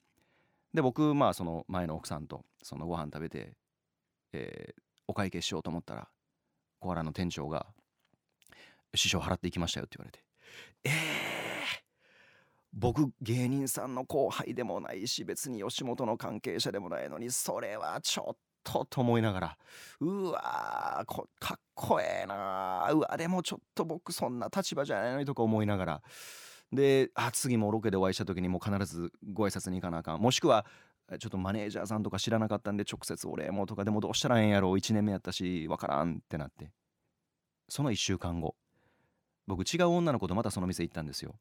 [0.74, 3.58] で僕まあその前の奥さんとそのご飯食べて、
[4.34, 6.08] えー、お会計しようと思ったら
[6.80, 7.68] コアラの店長が
[8.96, 10.24] 「師匠払っていきましたよ」って言われて
[10.84, 11.22] ええー
[12.73, 19.57] 僕芸人さんの後輩でもないし別に吉本の関係者でもないのにそれはちょっとと思いながら
[19.99, 26.01] うわーかっこええなうわでもちょっと僕そんな立場じゃないのにとか思いながら。
[26.71, 30.19] であ次もロケでお会いした時にもう必ずご挨拶に行かなあかん。
[30.19, 30.65] もしくは
[31.19, 34.71] ちょっとマネージャーさんとか知らなかったんで直接お礼もとかでもどうしたらええんやろ。
[34.71, 36.71] 1年目やったしわからんってなって。
[37.69, 38.55] その1週間後。
[39.45, 41.36] 僕違う女の子とまたその店行ったんですよ。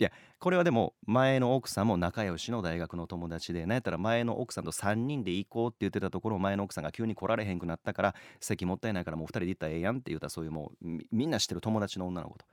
[0.00, 12.46] いやこれはでも前の奥さんも仲良しの大学の友達でなんやったら前の奥さんと3人で行こうって言ってたところ前の奥さんが急に来られへんくなったから席もったいないからもう2人で行ったらええやんって言ったそういうもうみんな知ってる友達の女の子と。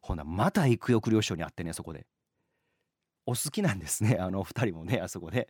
[0.00, 2.06] ほなまた行くよく両師匠に会ってねそこで。
[3.26, 5.48] お好きなんですねあの2人もねあそこで。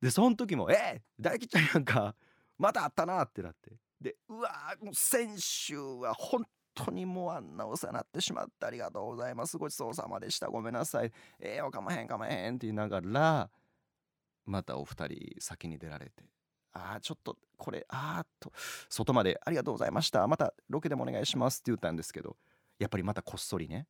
[0.00, 2.14] でその時も「え大吉ちゃんやんか
[2.56, 3.72] また会ったな」ってなって。
[4.00, 6.46] でうわもう先週は本
[6.86, 9.58] 当にもうあんなお世話になってしまってありがとうございます。
[9.58, 10.48] ごちそうさまでした。
[10.48, 11.12] ごめんなさい。
[11.38, 13.50] ええー、かまへんかまへんって言いながら
[14.46, 16.24] またお二人先に出られて。
[16.72, 18.52] ああちょっとこれあーっと
[18.88, 20.26] 外までありがとうございました。
[20.26, 22.36] またロケでもお願いしますって言ったんですけど
[22.78, 23.86] やっぱりまたこっそりね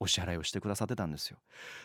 [0.00, 1.38] お支払いをしてくださってたんですよ。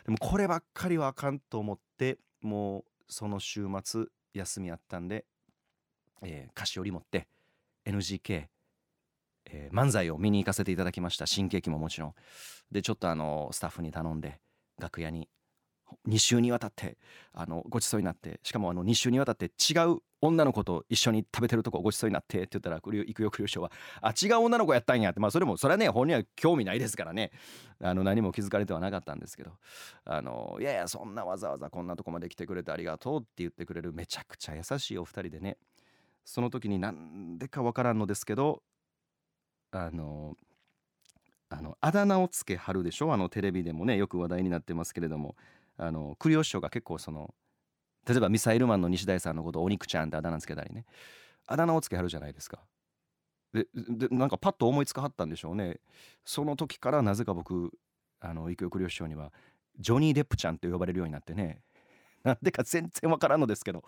[0.05, 5.25] でもこればっかりはあかんと思ってもうその週末休みあったんで、
[6.21, 7.27] えー、菓子折り持って
[7.85, 8.47] NGK
[9.49, 11.25] えー、漫才を見に行かせていただきました。
[11.25, 12.13] 新喜劇ももちろん。
[12.71, 14.39] でちょっとあのスタッフに頼んで
[14.77, 15.29] 楽屋に
[16.07, 16.97] 2週にわたって
[17.33, 23.71] あのごちそうになってしかもあの2週にわたって違う女の子と一緒に食べてるとこごちそうになってって言ったら行くよ来る人は
[24.01, 25.19] あ違う女の子やったんやって。
[25.19, 27.31] まあそれもそれはね本人は興味ないですからね。
[27.81, 29.51] あの何も気づかれてはなかったんですけど。
[30.05, 35.57] あのいやいやそんなわざわざこんなとこまで来てくれてありがとうって言ってくれるめちゃくちゃ優しいお二人でね。
[36.25, 38.61] その時になんでかわからんのですけど
[39.71, 40.35] あの
[41.49, 43.13] あのあだ名をつけはるでしょ？
[43.13, 45.35] あのテレビでもねよく話題になってますけれども。
[45.79, 47.35] あの栗吉師匠が結構その
[48.09, 50.85] 例えばミサイルマンの西大さんのことをお肉ちゃんってあだ名つけたりね。
[51.45, 52.57] あだ名をつけはるじゃないですか。
[53.53, 55.79] ででなんかパッと思いつかはったんでしょうね。
[56.25, 57.71] その時からなぜか僕
[58.19, 59.31] あの生よ栗吉師匠には
[59.77, 61.61] ジョニー・デップちゃんって呼ばれるようになってね。
[62.27, 63.83] なんでか全然わからんのですけど。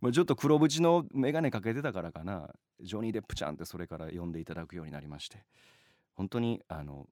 [0.00, 2.50] まちょっと黒縁の眼鏡かけてたからかな。
[2.80, 5.44] ジョニー・デップちゃんってそれから呼んでいただくようになりまして。
[6.14, 7.08] 本当にあの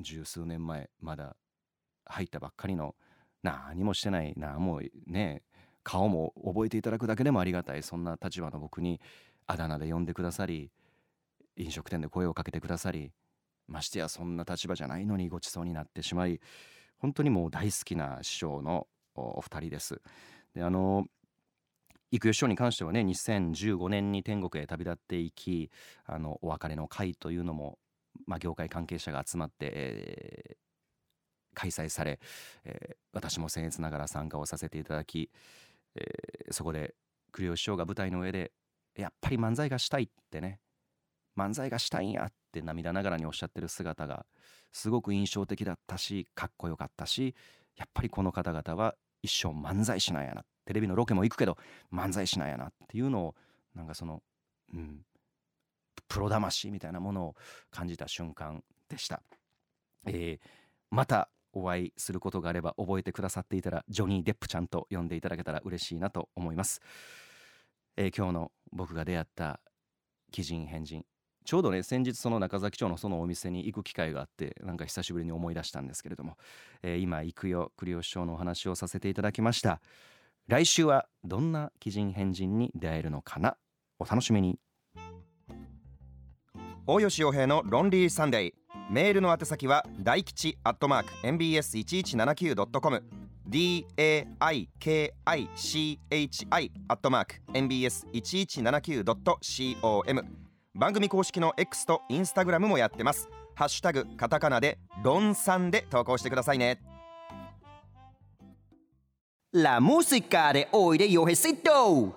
[0.00, 1.36] 十数年前まだ
[2.04, 2.94] 入ったばっかりの
[3.42, 5.42] 何もしてないなもうね
[5.84, 7.82] 顔も覚えていただくだけでもありがたい。
[7.82, 9.00] そんな立場の僕に
[9.46, 10.70] あだ名で呼んでくださり
[11.56, 13.12] 飲食店で声をかけてくださり
[13.68, 16.40] ましてやそんな立場じゃないのにごちそうになってしまい
[16.98, 20.00] 本当にもう大好きな師匠のお二人です。
[20.54, 21.06] であの
[22.10, 25.70] 育代師匠に関してはね2015年に天国へ旅立っていき
[26.04, 27.78] あのお別れの会というのも、
[28.26, 30.56] まあ、業界関係者が集まって、えー、
[31.54, 32.20] 開催され、
[32.64, 35.30] えー、私も僭越ながら参加をさせていただき、
[35.94, 36.94] えー、そこで
[37.32, 38.52] 栗吉師匠が舞台の上で
[38.94, 40.60] やっぱり漫才がしたいってね
[41.36, 44.26] 漫才がしたいんやって涙ながらにおっしゃってる姿が
[44.70, 47.34] すごく印象的だったしかっこよかったし
[47.76, 50.44] やっぱりこの方々は一生漫才しないやな。
[50.64, 51.56] テレビのロケも行くけど
[51.92, 53.34] 漫才しないやなっていうのを
[53.74, 54.22] なんかその、
[54.72, 55.00] うん、
[56.08, 57.34] プロ魂みたいなものを
[57.70, 59.22] 感じた瞬間でした、
[60.06, 60.48] えー、
[60.90, 66.80] またお会いすることがあれば覚えてくださっていたらジョニー・デップちゃんと呼んでいただけたら嬉しいなと思います、
[67.96, 69.60] えー、今日の僕が出会った
[70.30, 71.04] 奇人変人
[71.44, 76.36] ちょうどね先日その中崎町のそのお店に行く機会があってなんか久しぶりに思い出したんですけれども、
[76.82, 79.80] えー、今行くよ栗吉師のお話をさせていただきました。
[80.48, 83.56] 来週はどんな奇人変人に出会えるのかな？
[83.98, 84.58] お楽しみに。
[86.86, 88.52] 大吉洋平のロンリーサンデー。
[88.90, 93.02] メールの宛先は大吉アットマーク mbs1179.com
[93.48, 95.12] daikichi
[96.88, 100.41] アットマーク mbs1179.com
[100.74, 106.80] 番組公式の X と Instagram もやってますハッシュタグカタカナでロンさんで投稿してくださいね
[109.54, 112.14] La música de hoy de Yojecito.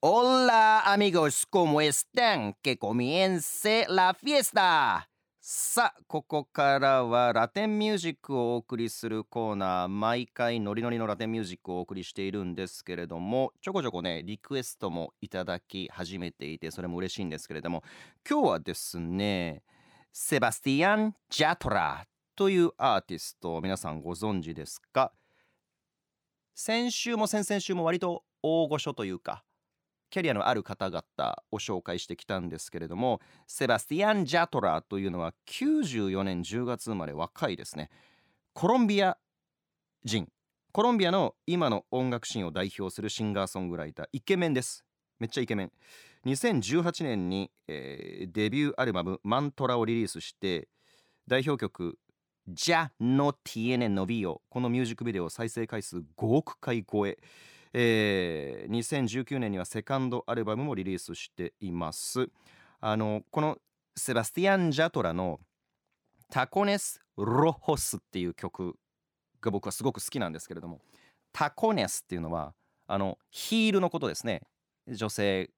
[0.00, 2.54] Hola amigos, ¿cómo están?
[2.60, 5.08] Que comience la fiesta.
[5.48, 17.84] さあここからはラテンミュージックをお送りするコーナー毎回ノリノリのラテンミュージックをお送りしているんですけれどもちょこちょこねリクエストもいただき始めていてそれも嬉しいんですけれども
[18.28, 19.62] 今日はですね
[20.12, 25.12] セバスティアン・ジャトラというアーティスト皆さんご存知ですか？
[26.56, 29.44] 先週も先々週も割と大御所というか
[30.10, 31.02] キャリアのある方々
[31.50, 37.90] を紹介してきたんですけれどもセバスティアン・ジャトラというのは94年10月生まれ若いですね。
[38.52, 39.18] コロンビア
[40.04, 40.28] 人。
[40.72, 44.84] コロンビアの今の音楽シーンを代表するシンガーソングライターイケメンです。
[45.18, 45.72] めっちゃイケメン。
[46.26, 50.68] 2018年に、えー、デビューアルバム「マントラ」をリリースして
[51.26, 51.98] 代表曲
[52.48, 57.18] 「ジャ・ノ・ティエネ・ノビオ」このミュージックビデオ再生回数5億回超え。
[57.78, 62.30] えー、2019年にはセカンドアルバムもリリースしています。
[62.80, 63.58] あのこの
[63.94, 65.40] セバスティアン・ジャトラの
[66.32, 68.78] 「タコネス・ロホス」っていう曲
[69.42, 70.80] が僕はすごく好きなんですけれども
[71.34, 72.54] タコネスっていうのは
[72.86, 74.40] あのヒールのことですね。
[74.88, 75.50] 女性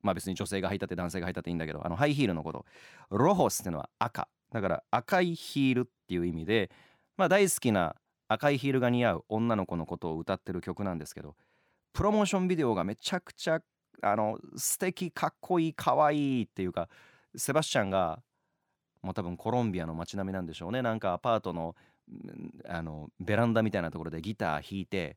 [0.00, 2.64] まあ別に女性が履いたって男性が履いたっていいんだけどあのハイヒールのこと。
[3.10, 4.28] ロホスっていうのは赤。
[4.52, 6.70] だから赤いヒールっていう意味で
[7.16, 7.96] まあ大好きな
[8.28, 11.34] 赤いヒールが似合う女の子のことを歌ってる曲なんですけど
[11.94, 13.60] プロモーションビデオがめちゃくちゃ
[14.02, 16.88] あの素敵かっこいいかわいいっていうか
[17.36, 18.20] セバスチャンが
[19.00, 20.82] もう多分コロンビアの街並みなんでしょうね。
[20.82, 21.74] なんかアパートの
[22.68, 25.16] あのベランダみたいなところでギター弾いて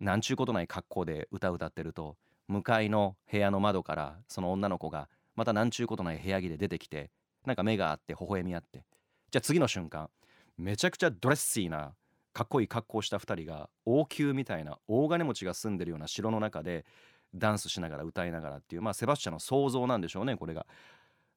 [0.00, 2.16] なんちゅうことない格好で歌歌ってると
[2.48, 7.10] 向かいの部屋の窓からその女の子がまたなんちゅうことない部屋着で出てきて
[7.44, 8.84] なんか目があって微笑み合って。
[9.30, 10.08] じゃあ次の瞬間
[10.56, 11.92] めちゃくちゃドレッシーな
[12.38, 16.86] かっこいい格好した2人が王宮みたいな大金持ちが住んでるような城の中で
[17.34, 20.64] ダンスしながら歌いながらっていうまあセバスチャンの想像なんでしょうねこれが。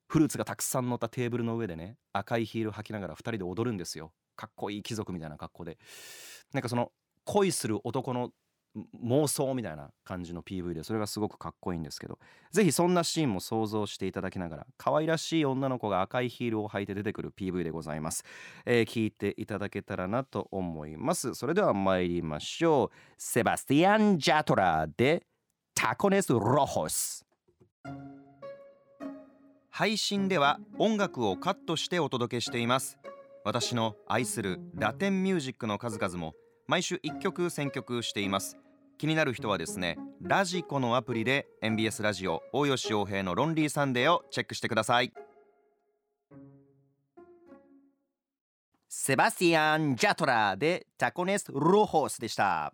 [0.05, 4.11] フルーツがたくさん乗ったテーブルの上でね赤いヒール履きながら2人で踊るんですよ。
[4.35, 5.79] かっこいい貴族みたいな格好で。
[6.53, 6.91] なんかその
[7.23, 8.29] 恋する男の
[9.03, 12.19] 妄想みたいな感じの PV でそれがすごくかっこいいんですけど
[12.51, 18.23] 是非そんなシーンも想像していただきながら可愛らしい女の子が赤いヒールを履いて出てくる PV でございます、
[18.65, 21.33] えー、聞いていただけたらなと思います。
[21.33, 22.97] それでは参りましょう。
[23.17, 25.25] セバスティアン・ジャトラで
[25.75, 27.25] タコネス・ロホス
[29.69, 32.97] 配信では音楽をカットしてお届けしています。
[33.43, 36.35] 私の愛するラテンミュージックの数々も
[36.67, 38.57] 毎週1曲選曲しています。
[38.97, 45.11] 気になる人はですねラジコのアプリで MBS ラジオ大吉洋平のロンリーサンデーをチェックしてください。
[48.87, 52.73] セバスティアン・ジャトラでタコネス・ロホスでした。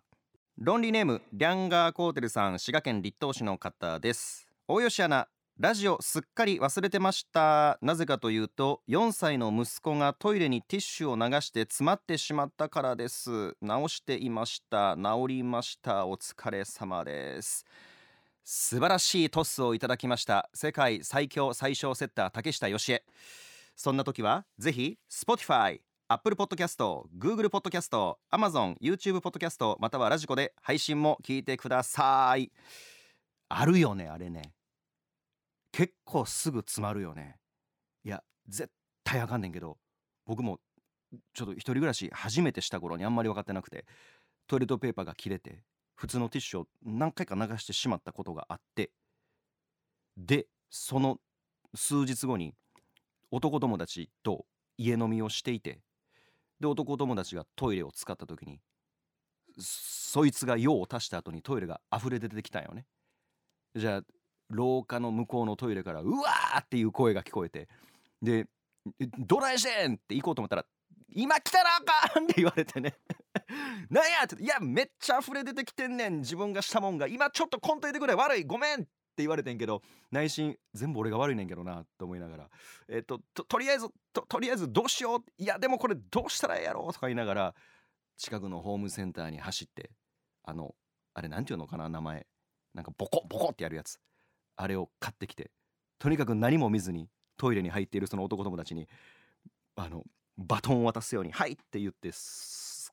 [0.58, 4.48] ロンリーネームリャンガー・コーテルさん滋賀県栗東市の方です。
[4.66, 5.28] 大吉アナ
[5.60, 7.80] ラジオすっかり忘れてました。
[7.82, 13.56] なぜかというと4歳の息子がトイレにティッシュを流して詰まってしまったからです。
[13.60, 14.96] 直していました。
[14.96, 16.06] 治りました。
[16.06, 17.66] お疲れ様です。
[18.44, 20.48] 素晴らしいトスをいただきました。
[20.54, 23.02] 世界最強最小セッター竹下義恵
[23.74, 32.52] そんな時はぜひ Spotify Apple Podcast、Google Podcast、Amazon、YouTube Podcast またはラジコで配信も聞いてください。
[33.48, 34.52] あるよねあれね。
[35.78, 37.36] 結構すぐ詰まるよね。
[38.02, 38.68] いや絶
[39.04, 39.78] 対あかんねんけど
[40.26, 40.58] 僕も
[41.34, 43.86] ちょっと一人暮らし初めてした頃にあんまり分かってなくて
[44.48, 45.62] トイレットペーパーが切れて
[45.94, 48.90] 普通のティッシュを何回か流してしまったことがあって
[50.16, 51.18] でその
[51.76, 52.54] 数日後に
[53.30, 54.46] 男友達と
[54.78, 55.78] 家飲みをしていて
[56.58, 58.58] で男友達がトイレを使った時に
[59.60, 62.84] そいつが用を足した後にトイレが溢れ出てきたんよね。
[63.76, 64.02] じゃあ
[64.50, 66.30] 廊下の向こうのトイレから「うわ!」
[66.60, 67.68] っていう声が聞こえて
[68.22, 68.46] で
[69.18, 70.66] 「どないしてん!」って行こうと思ったら
[71.14, 71.80] 「今来たらあ
[72.12, 72.96] かん!」って言われてね
[73.90, 78.84] なんやって「いやめっちゃ溢れ出てきてんねん自分がしたもんが今ちょっとこんといてくれ悪いごめん!」っ
[79.18, 79.82] て言われてんけど
[80.12, 82.50] 内心全部俺が悪いねんけどなと思いながら
[82.88, 83.18] えっと
[83.48, 87.54] とりあえずととりあえずどうしよういやでもこれどうしたらええやろとか言いながら
[88.16, 89.90] 近くのホームセンターに走って
[90.44, 90.74] あの
[91.14, 92.26] あれなんていうのかな名前
[92.74, 94.00] なんかボコボコってやるやつ
[94.58, 95.50] あれを買ってきて
[95.98, 98.88] とにかく何も見ずにトイレに入っているその男友達に
[99.76, 100.04] あの
[100.36, 102.10] バトンを渡すように「はい!」って言って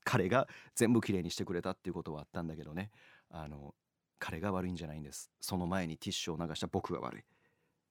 [0.04, 2.92] 彼が全部きれいにしてくれたっていうことはあったんだけどね。
[3.32, 3.74] あの
[4.20, 5.32] 彼が悪いんじゃないんです。
[5.42, 7.24] その前にティッシュを流した僕が悪い。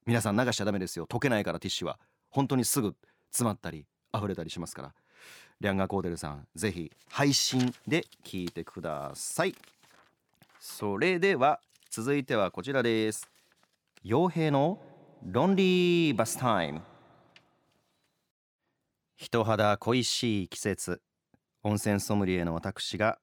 [0.07, 1.07] 皆さん流しちゃダメですよ。
[1.07, 1.99] 溶けないからティッシュは。
[2.31, 2.97] 本当にすぐ
[3.31, 4.95] 詰まったり溢れたりしますから。
[5.61, 9.55] リャンガーコーデルさんぜひ配信で聞いてください。
[10.61, 11.61] それでは
[11.91, 13.34] 続いてはこちらです。
[14.05, 14.79] 傭兵の
[15.23, 16.83] ロンリーバスタイム。
[19.17, 21.01] 人肌恋しい季節。
[21.63, 23.19] 温泉ソムリエの私が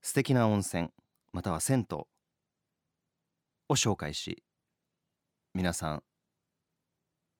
[0.00, 0.90] 素敵な温泉
[1.32, 1.98] または銭湯。
[1.98, 2.06] を
[3.70, 4.44] 紹介し
[5.54, 6.02] 皆さん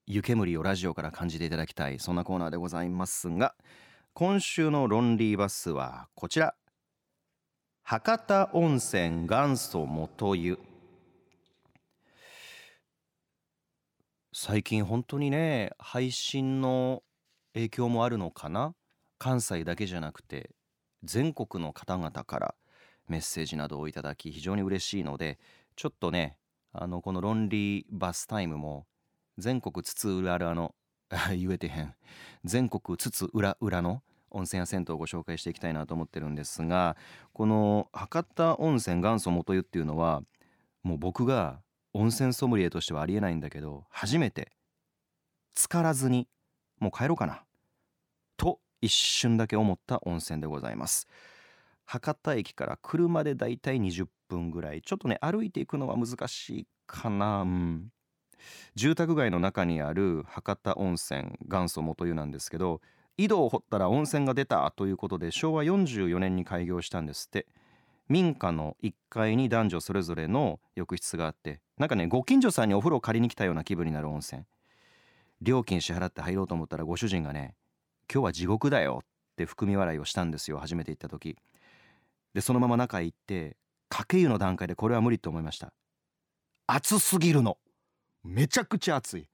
[0.09, 3.55] 湯煙をラジオから感じていただきたいそんなコーナーでございますが
[4.13, 6.57] 今週のロンリーバスはこちら。
[7.85, 10.59] 博多温泉元祖元湯。
[14.33, 17.03] 最近本当にね配信の
[17.53, 18.75] 影響もあるのかな？
[19.19, 20.51] 関西だけじゃなくて
[21.03, 22.55] 全国の方々から
[23.09, 25.41] メッセージなどをいただき非常に嬉しいので
[25.75, 26.37] ちょっとね
[26.73, 28.87] あのこのロンリーバスタイムも
[29.37, 30.75] 全国津々浦々の
[31.37, 31.95] 言えてへん。
[32.45, 36.97] 全国津々浦々の温泉や銭湯をご紹介していきたいなと思ってるんですが
[37.33, 40.23] この博多温泉元祖元湯っていうのは
[40.85, 41.63] もう僕が
[41.93, 44.53] 温泉ソムリエとしてはありえないんだけど初めて
[45.55, 46.29] 浸からずに
[46.79, 47.45] もう帰ろうかな
[48.37, 51.07] と一瞬だけ思った温泉でございます。
[51.85, 57.43] 博多駅から車でだいたい20分ぐらいちょっとね歩いていくのは難しいかな。
[57.43, 57.93] うん。
[58.75, 62.81] 住宅街の中にある博多温泉元祖元湯なんですけど
[63.19, 67.47] 井戸を掘ったら温泉が出たということで昭和44年に開業したんですって。
[68.11, 74.43] 民家の1階に男女それぞれの浴室があってなんかねご近所さんにお風呂を借りに来たような気分になる温泉。
[75.41, 77.55] 料金支払って入ろうと思ったらご主人がね
[78.13, 79.03] 「今日は地獄だよ」
[79.33, 81.37] って含み笑いをしたんですよ初めて行った時。
[82.35, 83.57] でそのまま中へ行って
[83.89, 85.73] かけ湯の段階でこれは無理と思いました。
[86.67, 87.59] 暑すぎるの。
[88.25, 89.29] めちゃくちゃ暑い。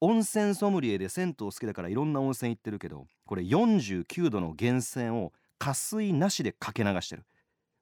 [0.00, 7.24] 温泉ソムリエで銭湯好きだからいろんな温泉行ってるけどこれ49度の源泉を加水なしでかけ流してる。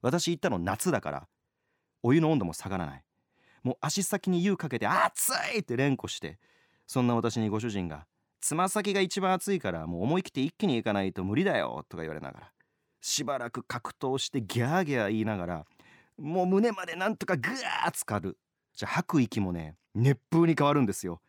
[0.02, 1.28] 私行ったの夏だから。
[2.02, 3.04] お湯の温度も下がらない。
[3.62, 5.60] もう足先に湯かけて熱い！
[5.60, 6.38] って連呼して
[6.86, 8.06] そんな私にご主人が
[8.40, 12.52] つま先が一番熱いからもう思い切って一気に行かないと無理だよとか言われながら
[13.00, 15.66] しばらく格闘してギャーギャー言いながら
[16.18, 18.36] もう胸までなんとかグワー浸かる
[18.74, 21.20] じゃあ吐く息もね熱風に変わるんですよ。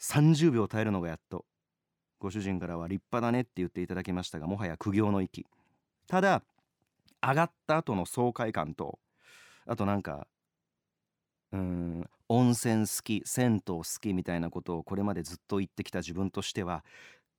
[0.00, 1.44] 30秒耐えるのがやっと。
[2.20, 5.44] ご主人からは立派だねって言っていただきましたがもはや苦行の域。
[6.06, 6.42] ただ
[7.22, 8.98] 上がった後の爽快感と
[9.66, 10.26] あとなんか
[11.52, 16.84] うん温泉好き銭湯好きみたいなことをこれまでずっと言ってきた自分としては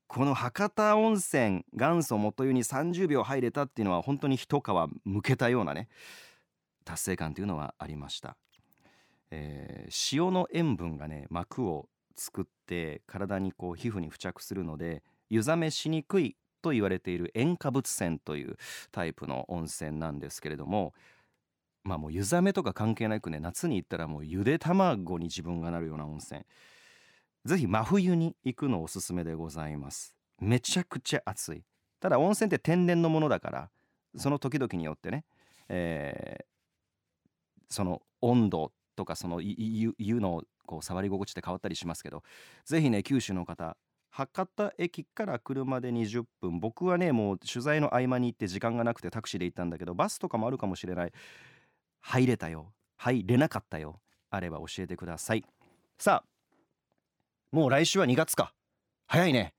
[0.07, 4.63] この博多温泉元祖元湯に30秒入れたっていうのは本当に一皮
[5.05, 5.87] むけたようなね
[6.83, 8.35] 達成感というのはありました、
[9.29, 18.57] えー、塩の塩分がね膜を作って体にこう皮膚に付着するので湯冷めしにくいと言われている塩化物泉という
[18.91, 20.93] タイプの温泉なんですけれども
[21.83, 26.41] まあもう湯冷めとか関係なくね夏に行ったらもうゆで卵に自分がなるような温泉。
[27.45, 30.13] ぜひ真冬に行くのおすすめでございます。
[30.39, 31.63] めちゃくちゃ暑い。
[32.01, 33.69] ただ温泉って天然のものだから
[34.17, 35.23] その時々によってね、
[35.69, 36.49] えー
[37.69, 42.23] その温度とかその湯湯のこう触り心地って変わったりしますけど
[42.65, 43.77] ぜひね九州の方
[44.09, 46.59] 博多駅から車で20分。
[46.59, 51.13] 僕はねもう取材の合間に行って時間がなくてタクシーで行ったんだけどバスとかもあるかもしれない。
[52.01, 52.73] 入れたよ。
[52.97, 54.01] 入れなかったよ。
[54.29, 55.45] あれば教えてください。
[55.97, 56.29] さあ
[57.51, 58.53] もう来週は2月か。
[59.07, 59.53] 早いね。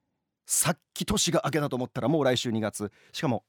[0.46, 2.90] さっき年が明けたと思ったらもう来週2月。
[3.12, 3.44] しかも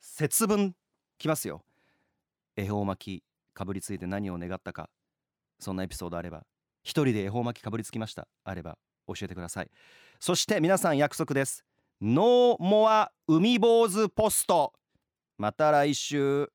[0.00, 0.74] 節分
[1.18, 1.62] 来ますよ。
[2.56, 3.24] 恵方巻き
[3.54, 4.88] かぶりついて何を願ったか。
[5.58, 6.46] そんなエピソードあれば。
[6.82, 8.28] 一人で恵方巻きかぶりつきました。
[8.44, 8.78] あれば。
[9.06, 9.70] 教えてください。
[10.20, 11.64] そして皆さん約束です。
[12.00, 14.72] ノーモア海坊主ポスト。
[15.38, 16.50] また来週。